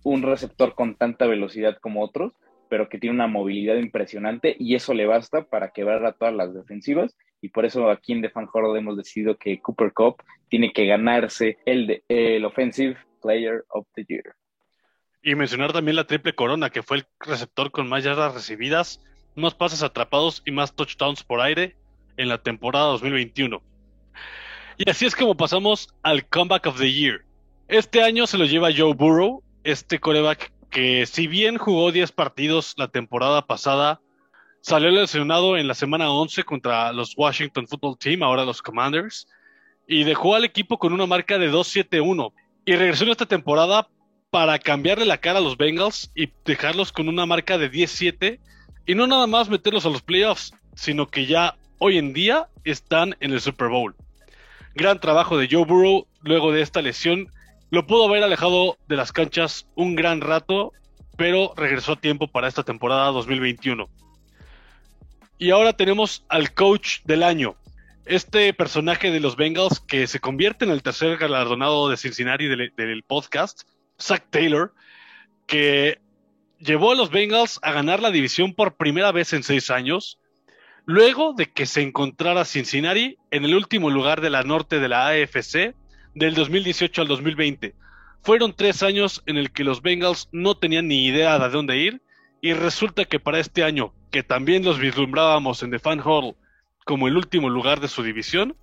un 0.04 0.22
receptor 0.22 0.76
con 0.76 0.96
tanta 0.96 1.28
velocidad 1.28 1.78
como 1.82 2.04
otros, 2.04 2.34
pero 2.70 2.90
que 2.90 2.98
tiene 2.98 3.16
una 3.16 3.28
movilidad 3.28 3.76
impresionante 3.76 4.56
y 4.58 4.76
eso 4.76 4.94
le 4.94 5.06
basta 5.06 5.44
para 5.44 5.70
quebrar 5.70 6.06
a 6.06 6.14
todas 6.14 6.34
las 6.34 6.54
defensivas 6.54 7.16
y 7.42 7.50
por 7.50 7.66
eso 7.66 7.90
aquí 7.90 8.14
en 8.14 8.22
The 8.22 8.30
Fan 8.30 8.48
Horror 8.52 8.78
hemos 8.78 8.98
decidido 8.98 9.38
que 9.38 9.60
Cooper 9.60 9.92
Cup 9.94 10.24
tiene 10.50 10.72
que 10.72 10.86
ganarse 10.86 11.58
el, 11.66 12.02
el 12.08 12.46
Offensive 12.46 12.98
Player 13.22 13.64
of 13.70 13.86
the 13.96 14.06
Year. 14.06 14.24
Y 15.22 15.36
mencionar 15.36 15.72
también 15.74 15.96
la 15.96 16.08
triple 16.08 16.34
corona, 16.34 16.70
que 16.70 16.84
fue 16.84 16.98
el 16.98 17.06
receptor 17.20 17.72
con 17.72 17.88
más 17.88 18.04
yardas 18.04 18.34
recibidas, 18.34 19.02
más 19.36 19.54
pases 19.54 19.84
atrapados 19.84 20.42
y 20.46 20.52
más 20.52 20.74
touchdowns 20.76 21.24
por 21.24 21.42
aire 21.42 21.76
en 22.18 22.30
la 22.30 22.42
temporada 22.42 22.88
2021. 22.88 23.62
Y 24.78 24.90
así 24.90 25.06
es 25.06 25.16
como 25.16 25.36
pasamos 25.36 25.94
al 26.02 26.26
Comeback 26.28 26.66
of 26.68 26.80
the 26.80 26.92
Year. 26.92 27.24
Este 27.74 28.04
año 28.04 28.28
se 28.28 28.38
lo 28.38 28.46
lleva 28.46 28.70
Joe 28.76 28.94
Burrow, 28.94 29.42
este 29.64 30.00
coreback 30.00 30.52
que 30.70 31.06
si 31.06 31.26
bien 31.28 31.58
jugó 31.58 31.92
10 31.92 32.12
partidos 32.12 32.76
la 32.78 32.88
temporada 32.88 33.46
pasada, 33.46 34.00
Salió 34.64 34.92
lesionado 34.92 35.58
en 35.58 35.68
la 35.68 35.74
semana 35.74 36.10
11 36.10 36.46
contra 36.46 36.94
los 36.94 37.18
Washington 37.18 37.68
Football 37.68 37.98
Team, 37.98 38.24
ahora 38.24 38.46
los 38.46 38.62
Commanders, 38.62 39.28
y 39.90 40.06
dejó 40.06 40.36
al 40.36 40.46
equipo 40.46 40.80
con 40.80 40.94
una 40.94 41.06
marca 41.06 41.38
de 41.38 41.52
2-7-1. 41.52 42.32
Y 42.64 42.78
regresó 42.78 43.04
en 43.04 43.10
esta 43.10 43.26
temporada 43.26 43.90
para 44.30 44.58
cambiarle 44.60 45.04
la 45.04 45.18
cara 45.18 45.40
a 45.40 45.42
los 45.42 45.58
Bengals 45.58 46.14
y 46.16 46.30
dejarlos 46.46 46.94
con 46.94 47.10
una 47.10 47.26
marca 47.26 47.58
de 47.58 47.70
10-7 47.70 48.40
y 48.86 48.96
no 48.96 49.06
nada 49.06 49.28
más 49.28 49.50
meterlos 49.50 49.86
a 49.86 49.90
los 49.90 50.02
playoffs, 50.02 50.54
sino 50.76 51.08
que 51.08 51.26
ya 51.26 51.58
hoy 51.80 51.98
en 51.98 52.14
día 52.14 52.48
están 52.64 53.18
en 53.20 53.34
el 53.34 53.42
Super 53.42 53.68
Bowl. 53.68 53.94
Gran 54.76 55.02
trabajo 55.02 55.38
de 55.38 55.50
Joe 55.52 55.66
Burrow 55.66 56.08
luego 56.22 56.54
de 56.54 56.62
esta 56.62 56.82
lesión. 56.82 57.28
Lo 57.74 57.88
pudo 57.88 58.06
haber 58.06 58.22
alejado 58.22 58.78
de 58.88 58.96
las 58.96 59.12
canchas 59.12 59.68
un 59.74 59.96
gran 59.96 60.22
rato, 60.22 60.74
pero 61.18 61.54
regresó 61.58 61.94
a 61.94 62.00
tiempo 62.00 62.28
para 62.28 62.48
esta 62.48 62.62
temporada 62.62 63.08
2021. 63.08 63.90
Y 65.40 65.50
ahora 65.50 65.74
tenemos 65.74 66.24
al 66.30 66.54
coach 66.54 67.00
del 67.06 67.24
año. 67.24 67.56
Este 68.06 68.54
personaje 68.54 69.10
de 69.10 69.20
los 69.20 69.38
Bengals 69.38 69.80
que 69.80 70.06
se 70.06 70.20
convierte 70.20 70.66
en 70.66 70.70
el 70.70 70.84
tercer 70.84 71.18
galardonado 71.18 71.90
de 71.90 71.98
Cincinnati 71.98 72.46
del, 72.46 73.04
podcast, 73.08 73.64
Zach 74.00 74.24
Taylor, 74.30 74.72
que 75.48 76.00
llevó 76.60 76.92
a 76.92 76.96
los 76.96 77.10
Bengals 77.10 77.60
a 77.64 77.72
ganar 77.72 78.04
la 78.04 78.12
división 78.12 78.54
por 78.54 78.76
primera 78.76 79.12
vez 79.12 79.34
en 79.34 79.42
seis 79.42 79.72
años, 79.72 80.20
luego 80.86 81.34
de 81.34 81.52
que 81.52 81.66
se 81.66 81.82
encontrara 81.82 82.46
Cincinnati 82.46 83.18
en 83.32 83.46
el 83.46 83.56
último 83.56 83.90
lugar 83.90 84.22
de 84.22 84.30
la 84.30 84.44
norte 84.44 84.80
de 84.80 84.90
la 84.90 85.08
AFC 85.08 85.74
del 86.15 86.36
2018 86.36 87.02
al 87.02 87.08
2020. 87.08 87.76
Fueron 88.21 88.54
tres 88.54 88.84
años 88.84 89.21
en 89.26 89.38
el 89.38 89.52
que 89.52 89.63
los 89.63 89.82
Bengals 89.82 90.30
no 90.32 90.56
tenían 90.56 90.88
ni 90.88 91.06
idea 91.06 91.39
de 91.39 91.49
dónde 91.49 91.78
ir 91.78 92.02
y 92.41 92.54
resulta 92.54 93.06
que 93.06 93.19
para 93.19 93.39
este 93.39 93.63
año 93.63 93.93
que 94.12 94.23
también 94.23 94.63
los 94.63 94.80
vislumbrábamos 94.80 95.63
en 95.63 95.71
The 95.71 95.80
Fan 95.80 96.02
Hall 96.04 96.36
como 96.86 97.08
el 97.08 97.17
último 97.17 97.49
lugar 97.49 97.80
de 97.80 97.88
su 97.88 98.04
división, 98.04 98.56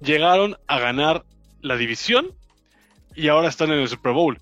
llegaron 0.00 0.56
a 0.66 0.78
ganar 0.78 1.24
la 1.60 1.76
división 1.76 2.32
y 3.14 3.28
ahora 3.28 3.48
están 3.48 3.70
en 3.70 3.80
el 3.80 3.88
Super 3.88 4.12
Bowl. 4.12 4.38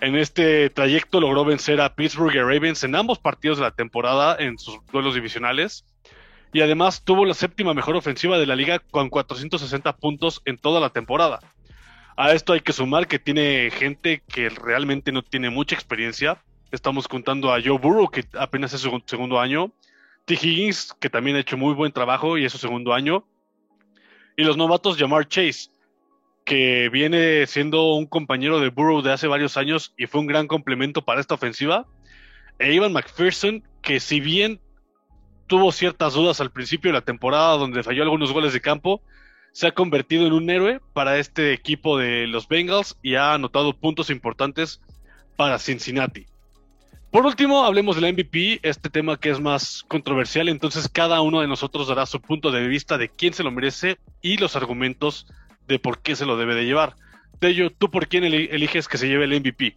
En 0.00 0.16
este 0.16 0.68
trayecto 0.70 1.20
logró 1.20 1.44
vencer 1.44 1.80
a 1.80 1.94
Pittsburgh 1.94 2.34
y 2.34 2.40
Ravens 2.40 2.82
en 2.82 2.96
ambos 2.96 3.20
partidos 3.20 3.58
de 3.58 3.64
la 3.64 3.70
temporada 3.70 4.36
en 4.38 4.58
sus 4.58 4.84
duelos 4.90 5.14
divisionales. 5.14 5.84
Y 6.52 6.60
además 6.60 7.04
tuvo 7.04 7.24
la 7.24 7.34
séptima 7.34 7.72
mejor 7.72 7.94
ofensiva 7.96 8.36
de 8.36 8.46
la 8.46 8.56
liga 8.56 8.80
con 8.80 9.08
460 9.08 9.96
puntos 9.96 10.42
en 10.44 10.58
toda 10.58 10.80
la 10.80 10.90
temporada. 10.90 11.38
A 12.16 12.32
esto 12.32 12.52
hay 12.52 12.60
que 12.60 12.72
sumar 12.72 13.06
que 13.06 13.18
tiene 13.18 13.70
gente 13.70 14.22
que 14.26 14.48
realmente 14.48 15.12
no 15.12 15.22
tiene 15.22 15.50
mucha 15.50 15.74
experiencia, 15.74 16.42
Estamos 16.72 17.06
contando 17.06 17.52
a 17.52 17.60
Joe 17.62 17.78
Burrow, 17.78 18.08
que 18.08 18.24
apenas 18.38 18.72
es 18.72 18.80
su 18.80 19.02
segundo 19.04 19.38
año. 19.38 19.70
T. 20.24 20.32
Higgins, 20.32 20.94
que 20.98 21.10
también 21.10 21.36
ha 21.36 21.40
hecho 21.40 21.58
muy 21.58 21.74
buen 21.74 21.92
trabajo 21.92 22.38
y 22.38 22.46
es 22.46 22.52
su 22.52 22.56
segundo 22.56 22.94
año. 22.94 23.26
Y 24.38 24.44
los 24.44 24.56
novatos 24.56 24.96
Jamar 24.96 25.28
Chase, 25.28 25.68
que 26.46 26.88
viene 26.88 27.46
siendo 27.46 27.92
un 27.92 28.06
compañero 28.06 28.58
de 28.58 28.70
Burrow 28.70 29.02
de 29.02 29.12
hace 29.12 29.26
varios 29.26 29.58
años 29.58 29.92
y 29.98 30.06
fue 30.06 30.22
un 30.22 30.26
gran 30.26 30.46
complemento 30.46 31.04
para 31.04 31.20
esta 31.20 31.34
ofensiva. 31.34 31.86
E 32.58 32.72
Ivan 32.72 32.94
McPherson, 32.94 33.62
que 33.82 34.00
si 34.00 34.20
bien 34.20 34.58
tuvo 35.48 35.72
ciertas 35.72 36.14
dudas 36.14 36.40
al 36.40 36.52
principio 36.52 36.88
de 36.88 36.94
la 36.94 37.04
temporada 37.04 37.58
donde 37.58 37.82
falló 37.82 38.02
algunos 38.02 38.32
goles 38.32 38.54
de 38.54 38.62
campo, 38.62 39.02
se 39.52 39.66
ha 39.66 39.72
convertido 39.72 40.26
en 40.26 40.32
un 40.32 40.48
héroe 40.50 40.80
para 40.92 41.18
este 41.18 41.52
equipo 41.52 41.98
de 41.98 42.26
los 42.26 42.48
Bengals 42.48 42.98
y 43.02 43.14
ha 43.14 43.34
anotado 43.34 43.76
puntos 43.76 44.10
importantes 44.10 44.80
para 45.36 45.58
Cincinnati. 45.58 46.26
Por 47.10 47.26
último, 47.26 47.64
hablemos 47.64 47.96
del 47.96 48.14
MVP, 48.14 48.60
este 48.62 48.88
tema 48.88 49.18
que 49.18 49.28
es 49.28 49.38
más 49.38 49.84
controversial, 49.86 50.48
entonces 50.48 50.88
cada 50.88 51.20
uno 51.20 51.42
de 51.42 51.46
nosotros 51.46 51.88
dará 51.88 52.06
su 52.06 52.22
punto 52.22 52.50
de 52.50 52.66
vista 52.66 52.96
de 52.96 53.10
quién 53.10 53.34
se 53.34 53.42
lo 53.42 53.50
merece 53.50 53.98
y 54.22 54.38
los 54.38 54.56
argumentos 54.56 55.26
de 55.68 55.78
por 55.78 56.00
qué 56.00 56.16
se 56.16 56.24
lo 56.24 56.38
debe 56.38 56.54
de 56.54 56.64
llevar. 56.64 56.96
Tello, 57.38 57.68
¿tú 57.70 57.90
por 57.90 58.08
quién 58.08 58.24
eliges 58.24 58.88
que 58.88 58.96
se 58.96 59.08
lleve 59.08 59.24
el 59.24 59.40
MVP? 59.40 59.76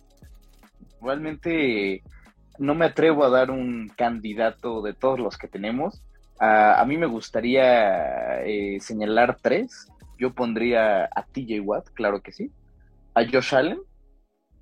Realmente 1.02 2.04
no 2.58 2.74
me 2.74 2.86
atrevo 2.86 3.26
a 3.26 3.30
dar 3.30 3.52
un 3.52 3.90
candidato 3.90 4.82
de 4.82 4.94
todos 4.94 5.20
los 5.20 5.38
que 5.38 5.50
tenemos. 5.50 6.02
A 6.40 6.84
mí 6.86 6.98
me 6.98 7.06
gustaría 7.06 8.44
eh, 8.44 8.80
señalar 8.80 9.38
tres. 9.42 9.88
Yo 10.18 10.34
pondría 10.34 11.06
a 11.06 11.26
TJ 11.26 11.60
Watt, 11.62 11.90
claro 11.94 12.22
que 12.22 12.32
sí. 12.32 12.52
A 13.14 13.24
Josh 13.24 13.56
Allen, 13.56 13.80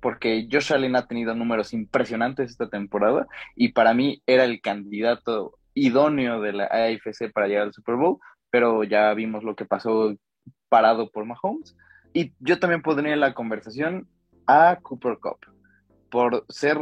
porque 0.00 0.48
Josh 0.50 0.72
Allen 0.72 0.96
ha 0.96 1.06
tenido 1.06 1.34
números 1.34 1.72
impresionantes 1.72 2.50
esta 2.50 2.68
temporada 2.68 3.26
y 3.56 3.72
para 3.72 3.94
mí 3.94 4.22
era 4.26 4.44
el 4.44 4.60
candidato 4.60 5.58
idóneo 5.74 6.40
de 6.40 6.52
la 6.52 6.64
AFC 6.66 7.32
para 7.32 7.48
llegar 7.48 7.64
al 7.64 7.72
Super 7.72 7.96
Bowl, 7.96 8.18
pero 8.50 8.84
ya 8.84 9.12
vimos 9.14 9.42
lo 9.42 9.56
que 9.56 9.64
pasó 9.64 10.14
parado 10.68 11.10
por 11.10 11.24
Mahomes. 11.24 11.76
Y 12.12 12.32
yo 12.38 12.58
también 12.60 12.82
pondría 12.82 13.12
en 13.12 13.20
la 13.20 13.34
conversación 13.34 14.08
a 14.46 14.78
Cooper 14.82 15.18
Cup, 15.18 15.38
por 16.10 16.44
ser, 16.48 16.78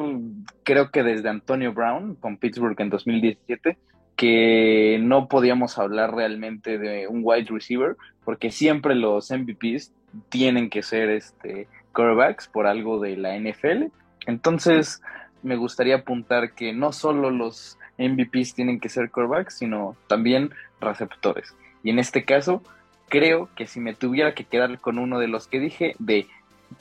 creo 0.62 0.90
que 0.90 1.02
desde 1.02 1.28
Antonio 1.28 1.72
Brown 1.72 2.16
con 2.16 2.36
Pittsburgh 2.36 2.78
en 2.80 2.90
2017, 2.90 3.78
que 4.22 5.00
no 5.02 5.26
podíamos 5.26 5.78
hablar 5.78 6.14
realmente 6.14 6.78
de 6.78 7.08
un 7.08 7.22
wide 7.24 7.48
receiver, 7.50 7.96
porque 8.24 8.52
siempre 8.52 8.94
los 8.94 9.32
MVPs 9.32 9.90
tienen 10.28 10.70
que 10.70 10.84
ser 10.84 11.10
este 11.10 11.66
quarterbacks 11.92 12.46
por 12.46 12.68
algo 12.68 13.00
de 13.00 13.16
la 13.16 13.36
NFL. 13.36 13.86
Entonces, 14.28 15.02
me 15.42 15.56
gustaría 15.56 15.96
apuntar 15.96 16.52
que 16.52 16.72
no 16.72 16.92
solo 16.92 17.32
los 17.32 17.80
MVPs 17.98 18.54
tienen 18.54 18.78
que 18.78 18.88
ser 18.88 19.10
quarterbacks, 19.10 19.58
sino 19.58 19.96
también 20.06 20.52
receptores. 20.80 21.56
Y 21.82 21.90
en 21.90 21.98
este 21.98 22.24
caso, 22.24 22.62
creo 23.08 23.48
que 23.56 23.66
si 23.66 23.80
me 23.80 23.92
tuviera 23.92 24.36
que 24.36 24.44
quedar 24.44 24.78
con 24.78 25.00
uno 25.00 25.18
de 25.18 25.26
los 25.26 25.48
que 25.48 25.58
dije, 25.58 25.96
de 25.98 26.28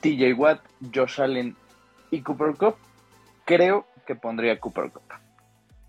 TJ 0.01 0.33
Watt, 0.35 0.59
Josh 0.93 1.19
Allen 1.19 1.55
y 2.11 2.21
Cooper 2.21 2.53
Cup, 2.53 2.75
creo 3.45 3.87
que 4.05 4.13
pondría 4.13 4.59
Cooper 4.59 4.91
Cup. 4.91 5.01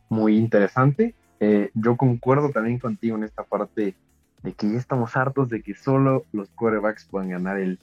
Muy 0.08 0.38
interesante. 0.38 1.14
Eh, 1.44 1.72
yo 1.74 1.96
concuerdo 1.96 2.50
también 2.50 2.78
contigo 2.78 3.16
en 3.16 3.24
esta 3.24 3.42
parte 3.42 3.96
de 4.44 4.52
que 4.52 4.70
ya 4.70 4.78
estamos 4.78 5.16
hartos 5.16 5.48
de 5.48 5.61
que 5.61 5.74
solo 5.74 6.24
los 6.31 6.48
quarterbacks 6.50 7.05
puedan 7.07 7.31
ganar 7.31 7.59
el 7.59 7.81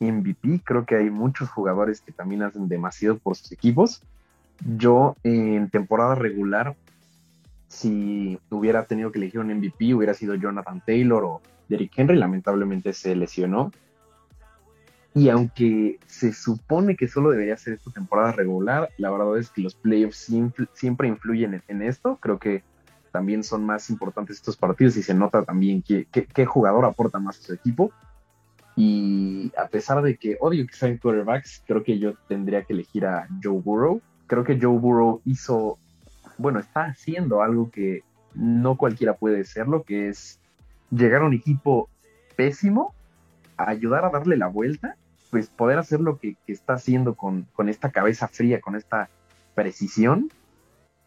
MVP. 0.00 0.62
Creo 0.64 0.84
que 0.84 0.96
hay 0.96 1.08
muchos 1.08 1.48
jugadores 1.48 2.00
que 2.00 2.10
también 2.10 2.42
hacen 2.42 2.66
demasiado 2.68 3.16
por 3.18 3.36
sus 3.36 3.52
equipos. 3.52 4.02
Yo 4.76 5.14
en 5.22 5.70
temporada 5.70 6.16
regular, 6.16 6.74
si 7.68 8.40
hubiera 8.50 8.86
tenido 8.86 9.12
que 9.12 9.18
elegir 9.18 9.38
un 9.38 9.54
MVP, 9.54 9.94
hubiera 9.94 10.12
sido 10.12 10.34
Jonathan 10.34 10.82
Taylor 10.84 11.22
o 11.22 11.40
Derrick 11.68 11.96
Henry. 11.96 12.16
Lamentablemente 12.16 12.92
se 12.92 13.14
lesionó. 13.14 13.70
Y 15.14 15.28
aunque 15.28 16.00
se 16.08 16.32
supone 16.32 16.96
que 16.96 17.06
solo 17.06 17.30
debería 17.30 17.56
ser 17.56 17.74
esta 17.74 17.92
temporada 17.92 18.32
regular, 18.32 18.90
la 18.98 19.12
verdad 19.12 19.38
es 19.38 19.48
que 19.50 19.62
los 19.62 19.76
playoffs 19.76 20.28
siempre 20.72 21.06
influyen 21.06 21.62
en, 21.68 21.82
esto. 21.82 22.18
Creo 22.20 22.40
que 22.40 22.64
también 23.16 23.42
son 23.42 23.64
más 23.64 23.88
importantes 23.88 24.36
estos 24.36 24.58
partidos 24.58 24.94
y 24.98 25.02
se 25.02 25.14
nota 25.14 25.42
también 25.42 25.82
qué 25.82 26.44
jugador 26.44 26.84
aporta 26.84 27.18
más 27.18 27.38
a 27.38 27.42
su 27.44 27.54
equipo. 27.54 27.90
Y 28.76 29.50
a 29.56 29.68
pesar 29.68 30.02
de 30.02 30.18
que 30.18 30.36
odio 30.38 30.66
que 30.66 30.74
sean 30.74 30.98
quarterbacks, 30.98 31.62
creo 31.66 31.82
que 31.82 31.98
yo 31.98 32.12
tendría 32.28 32.64
que 32.64 32.74
elegir 32.74 33.06
a 33.06 33.26
Joe 33.42 33.58
Burrow. 33.62 34.02
Creo 34.26 34.44
que 34.44 34.58
Joe 34.60 34.78
Burrow 34.78 35.22
hizo, 35.24 35.78
bueno, 36.36 36.58
está 36.58 36.84
haciendo 36.84 37.40
algo 37.40 37.70
que 37.70 38.02
no 38.34 38.76
cualquiera 38.76 39.14
puede 39.14 39.40
hacerlo, 39.40 39.82
que 39.82 40.10
es 40.10 40.38
llegar 40.90 41.22
a 41.22 41.24
un 41.24 41.32
equipo 41.32 41.88
pésimo, 42.36 42.92
a 43.56 43.70
ayudar 43.70 44.04
a 44.04 44.10
darle 44.10 44.36
la 44.36 44.48
vuelta, 44.48 44.96
pues 45.30 45.48
poder 45.48 45.78
hacer 45.78 46.00
lo 46.00 46.18
que, 46.18 46.36
está 46.46 46.74
haciendo 46.74 47.14
con, 47.14 47.46
con 47.54 47.70
esta 47.70 47.90
cabeza 47.90 48.28
fría, 48.28 48.60
con 48.60 48.76
esta 48.76 49.08
precisión 49.54 50.30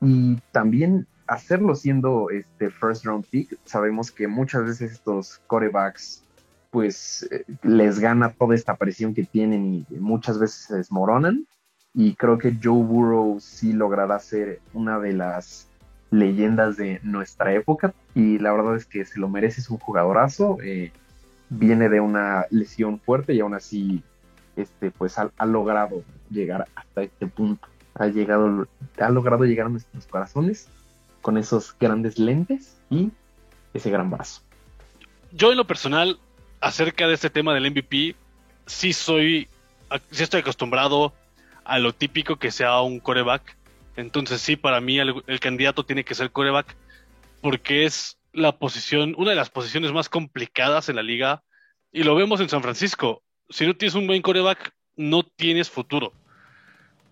y 0.02 0.38
también 0.52 1.06
hacerlo 1.30 1.76
siendo 1.76 2.30
este 2.30 2.70
first 2.70 3.06
round 3.06 3.26
pick. 3.30 3.58
Sabemos 3.65 4.12
que 4.12 4.28
muchas 4.28 4.65
veces 4.65 4.92
estos 4.94 5.39
corebacks 5.48 6.24
pues 6.72 7.28
eh, 7.32 7.46
les 7.63 8.00
gana 8.00 8.32
toda 8.32 8.56
esta 8.56 8.76
presión 8.76 9.13
que 9.13 9.24
tienen 9.24 9.86
y 9.89 9.96
muchas 9.96 10.39
veces 10.39 10.65
se 10.68 10.76
desmoronan. 10.78 11.46
Y 11.94 12.15
creo 12.15 12.38
que 12.38 12.56
Joe 12.62 12.84
Burrow 12.84 13.39
sí 13.39 13.74
logrará 13.74 14.20
ser 14.20 14.62
una 14.74 15.00
de 15.00 15.13
las 15.13 15.68
leyendas 16.12 16.78
de 16.78 17.00
nuestra 17.04 17.54
época. 17.54 17.94
Y 18.13 18.38
la 18.39 18.52
verdad 18.52 18.76
es 18.76 18.86
que 18.86 19.06
se 19.06 19.20
lo 19.20 19.30
merece, 19.30 19.62
es 19.62 19.70
un 19.70 19.80
jugadorazo. 19.80 20.58
Eh, 20.63 20.92
viene 21.50 21.89
de 21.89 22.00
una 22.00 22.46
lesión 22.52 23.00
fuerte 23.00 23.34
y 23.34 23.39
aún 23.39 23.56
así 23.56 24.04
este, 24.56 24.92
pues 24.92 25.18
ha, 25.18 25.32
logrado 25.46 26.04
llegar 26.30 26.68
hasta 26.76 27.04
este 27.04 27.28
punto. 27.28 27.68
Ha, 27.96 28.08
llegado, 28.08 28.68
ha 29.00 29.10
logrado 29.10 29.46
llegar 29.46 29.65
a 29.65 29.70
nuestros 29.70 30.06
corazones 30.06 30.70
con 31.22 31.38
esos 31.38 31.76
grandes 31.80 32.20
lentes 32.20 32.78
y 32.90 33.12
ese 33.74 33.90
gran 33.90 34.10
brazo. 34.10 34.42
Yo 35.32 35.52
en 35.52 35.58
lo 35.58 35.66
personal 35.66 36.20
acerca 36.62 37.08
de 37.08 37.14
este 37.14 37.30
tema 37.30 37.54
del 37.54 37.70
MVP, 37.72 38.16
sí 38.66 38.94
soy, 38.94 39.48
sí 40.12 40.24
estoy 40.24 40.42
acostumbrado 40.42 41.14
a 41.64 41.80
lo 41.80 41.94
típico 41.94 42.38
que 42.38 42.52
sea 42.52 42.82
un 42.82 43.00
coreback. 43.00 43.58
Entonces 43.96 44.42
sí, 44.42 44.56
para 44.56 44.82
mí 44.82 45.00
el, 45.00 45.40
candidato 45.40 45.86
tiene 45.86 46.04
que 46.04 46.16
ser 46.16 46.32
coreback 46.32 46.76
porque 47.42 47.86
es 47.86 48.18
la 48.34 48.58
posición, 48.58 49.16
una 49.18 49.32
de 49.32 49.36
las 49.36 49.50
posiciones 49.50 49.92
más 49.92 50.10
complicadas 50.10 50.90
en 50.90 50.96
la 50.96 51.04
liga 51.04 51.44
y 51.92 52.04
lo 52.04 52.16
vemos 52.16 52.40
en 52.40 52.50
San 52.50 52.62
Francisco. 52.62 53.24
Si 53.50 53.66
no 53.66 53.76
tienes 53.76 53.96
un 53.96 54.08
buen 54.08 54.22
coreback, 54.22 54.74
no 54.96 55.24
tienes 55.24 55.70
futuro. 55.70 56.14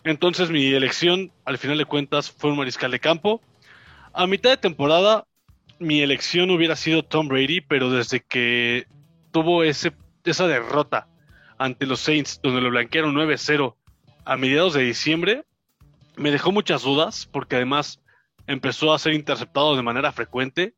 Entonces 0.03 0.49
mi 0.49 0.73
elección, 0.73 1.31
al 1.45 1.57
final 1.57 1.77
de 1.77 1.85
cuentas, 1.85 2.31
fue 2.31 2.51
un 2.51 2.57
mariscal 2.57 2.91
de 2.91 2.99
campo. 2.99 3.41
A 4.17 4.25
mitad 4.25 4.49
de 4.49 4.57
temporada, 4.57 5.27
mi 5.77 6.01
elección 6.01 6.49
hubiera 6.49 6.75
sido 6.75 7.03
Tom 7.03 7.27
Brady, 7.27 7.61
pero 7.61 7.91
desde 7.91 8.19
que 8.19 8.87
tuvo 9.29 9.61
ese, 9.63 9.93
esa 10.23 10.47
derrota 10.47 11.07
ante 11.59 11.85
los 11.85 11.99
Saints, 11.99 12.39
donde 12.41 12.61
lo 12.61 12.71
blanquearon 12.71 13.13
9-0 13.13 13.75
a 14.25 14.37
mediados 14.37 14.73
de 14.73 14.81
diciembre, 14.81 15.45
me 16.15 16.31
dejó 16.31 16.51
muchas 16.51 16.81
dudas, 16.81 17.29
porque 17.31 17.57
además 17.57 18.01
empezó 18.47 18.91
a 18.91 18.97
ser 18.97 19.13
interceptado 19.13 19.75
de 19.75 19.83
manera 19.83 20.11
frecuente. 20.11 20.73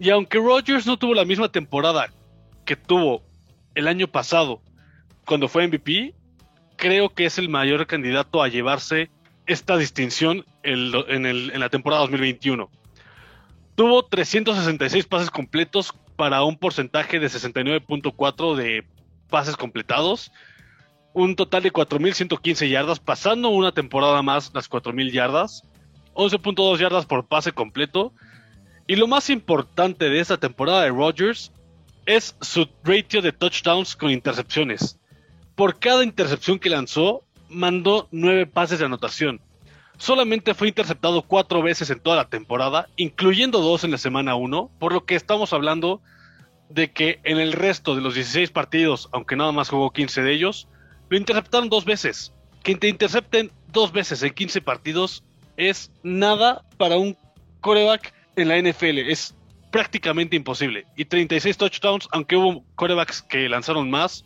Y 0.00 0.10
aunque 0.10 0.38
Rodgers 0.38 0.88
no 0.88 0.98
tuvo 0.98 1.14
la 1.14 1.24
misma 1.24 1.52
temporada 1.52 2.12
que 2.64 2.74
tuvo 2.74 3.22
el 3.76 3.86
año 3.86 4.08
pasado, 4.08 4.60
cuando 5.24 5.46
fue 5.46 5.68
MVP, 5.68 6.16
creo 6.74 7.10
que 7.10 7.26
es 7.26 7.38
el 7.38 7.48
mayor 7.48 7.86
candidato 7.86 8.42
a 8.42 8.48
llevarse 8.48 9.08
esta 9.46 9.76
distinción 9.76 10.44
en, 10.62 11.26
en 11.26 11.60
la 11.60 11.68
temporada 11.68 12.02
2021. 12.02 12.70
Tuvo 13.74 14.04
366 14.04 15.06
pases 15.06 15.30
completos 15.30 15.94
para 16.16 16.42
un 16.44 16.58
porcentaje 16.58 17.18
de 17.18 17.28
69.4 17.28 18.54
de 18.54 18.84
pases 19.30 19.56
completados, 19.56 20.30
un 21.14 21.34
total 21.34 21.62
de 21.62 21.72
4.115 21.72 22.68
yardas, 22.68 23.00
pasando 23.00 23.48
una 23.48 23.72
temporada 23.72 24.20
más 24.22 24.50
las 24.52 24.68
4.000 24.68 25.12
yardas, 25.12 25.62
11.2 26.14 26.78
yardas 26.78 27.06
por 27.06 27.26
pase 27.26 27.52
completo. 27.52 28.12
Y 28.86 28.96
lo 28.96 29.06
más 29.06 29.30
importante 29.30 30.10
de 30.10 30.20
esta 30.20 30.36
temporada 30.36 30.82
de 30.82 30.90
Rodgers 30.90 31.52
es 32.06 32.36
su 32.40 32.68
ratio 32.84 33.22
de 33.22 33.32
touchdowns 33.32 33.96
con 33.96 34.10
intercepciones. 34.10 34.98
Por 35.54 35.78
cada 35.78 36.04
intercepción 36.04 36.58
que 36.58 36.70
lanzó, 36.70 37.24
mandó 37.48 38.08
9 38.10 38.46
pases 38.46 38.78
de 38.78 38.84
anotación. 38.84 39.40
Solamente 40.00 40.54
fue 40.54 40.68
interceptado 40.68 41.20
cuatro 41.20 41.60
veces 41.60 41.90
en 41.90 42.00
toda 42.00 42.16
la 42.16 42.30
temporada, 42.30 42.88
incluyendo 42.96 43.60
dos 43.60 43.84
en 43.84 43.90
la 43.90 43.98
semana 43.98 44.34
1, 44.34 44.70
por 44.78 44.94
lo 44.94 45.04
que 45.04 45.14
estamos 45.14 45.52
hablando 45.52 46.00
de 46.70 46.90
que 46.90 47.20
en 47.22 47.38
el 47.38 47.52
resto 47.52 47.94
de 47.94 48.00
los 48.00 48.14
16 48.14 48.50
partidos, 48.50 49.10
aunque 49.12 49.36
nada 49.36 49.52
más 49.52 49.68
jugó 49.68 49.90
15 49.90 50.22
de 50.22 50.32
ellos, 50.32 50.68
lo 51.10 51.18
interceptaron 51.18 51.68
dos 51.68 51.84
veces. 51.84 52.32
Que 52.62 52.76
te 52.76 52.88
intercepten 52.88 53.52
dos 53.72 53.92
veces 53.92 54.22
en 54.22 54.32
15 54.32 54.62
partidos 54.62 55.22
es 55.58 55.92
nada 56.02 56.64
para 56.78 56.96
un 56.96 57.14
coreback 57.60 58.14
en 58.36 58.48
la 58.48 58.56
NFL. 58.56 59.00
Es 59.00 59.36
prácticamente 59.70 60.34
imposible. 60.34 60.86
Y 60.96 61.04
36 61.04 61.58
touchdowns, 61.58 62.08
aunque 62.10 62.36
hubo 62.36 62.64
corebacks 62.74 63.20
que 63.20 63.50
lanzaron 63.50 63.90
más, 63.90 64.24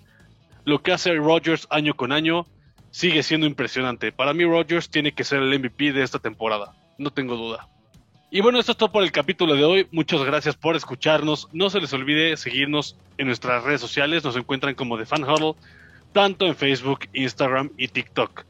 lo 0.64 0.84
que 0.84 0.92
hace 0.92 1.16
Rodgers 1.16 1.66
año 1.68 1.94
con 1.94 2.12
año 2.12 2.46
sigue 2.94 3.24
siendo 3.24 3.48
impresionante. 3.48 4.12
Para 4.12 4.32
mí 4.32 4.44
Rodgers 4.44 4.88
tiene 4.88 5.10
que 5.10 5.24
ser 5.24 5.40
el 5.40 5.58
MVP 5.58 5.92
de 5.92 6.04
esta 6.04 6.20
temporada, 6.20 6.76
no 6.96 7.10
tengo 7.10 7.34
duda. 7.34 7.66
Y 8.30 8.40
bueno, 8.40 8.60
esto 8.60 8.70
es 8.70 8.78
todo 8.78 8.92
por 8.92 9.02
el 9.02 9.10
capítulo 9.10 9.56
de 9.56 9.64
hoy. 9.64 9.88
Muchas 9.90 10.22
gracias 10.22 10.54
por 10.54 10.76
escucharnos. 10.76 11.48
No 11.52 11.70
se 11.70 11.80
les 11.80 11.92
olvide 11.92 12.36
seguirnos 12.36 12.96
en 13.18 13.26
nuestras 13.26 13.64
redes 13.64 13.80
sociales. 13.80 14.22
Nos 14.22 14.36
encuentran 14.36 14.76
como 14.76 14.96
The 14.96 15.06
Fan 15.06 15.24
Huddle, 15.24 15.54
tanto 16.12 16.46
en 16.46 16.54
Facebook, 16.54 17.00
Instagram 17.12 17.70
y 17.76 17.88
TikTok. 17.88 18.44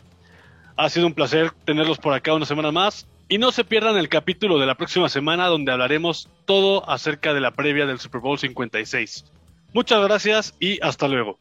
Ha 0.77 0.91
sido 0.91 1.07
un 1.07 1.15
placer 1.15 1.53
tenerlos 1.65 1.99
por 1.99 2.13
acá 2.13 2.35
una 2.35 2.47
semana 2.47 2.71
más. 2.71 3.07
Y 3.31 3.39
no 3.39 3.51
se 3.51 3.65
pierdan 3.65 3.97
el 3.97 4.11
capítulo 4.11 4.59
de 4.59 4.67
la 4.67 4.75
próxima 4.75 5.09
semana 5.09 5.47
donde 5.47 5.73
hablaremos 5.73 6.29
todo 6.45 6.89
acerca 6.89 7.33
de 7.33 7.41
la 7.41 7.53
previa 7.53 7.87
del 7.87 7.99
Super 7.99 8.21
Bowl 8.21 8.39
56. 8.39 9.25
Muchas 9.73 10.03
gracias 10.03 10.55
y 10.61 10.79
hasta 10.83 11.09
luego. 11.09 11.39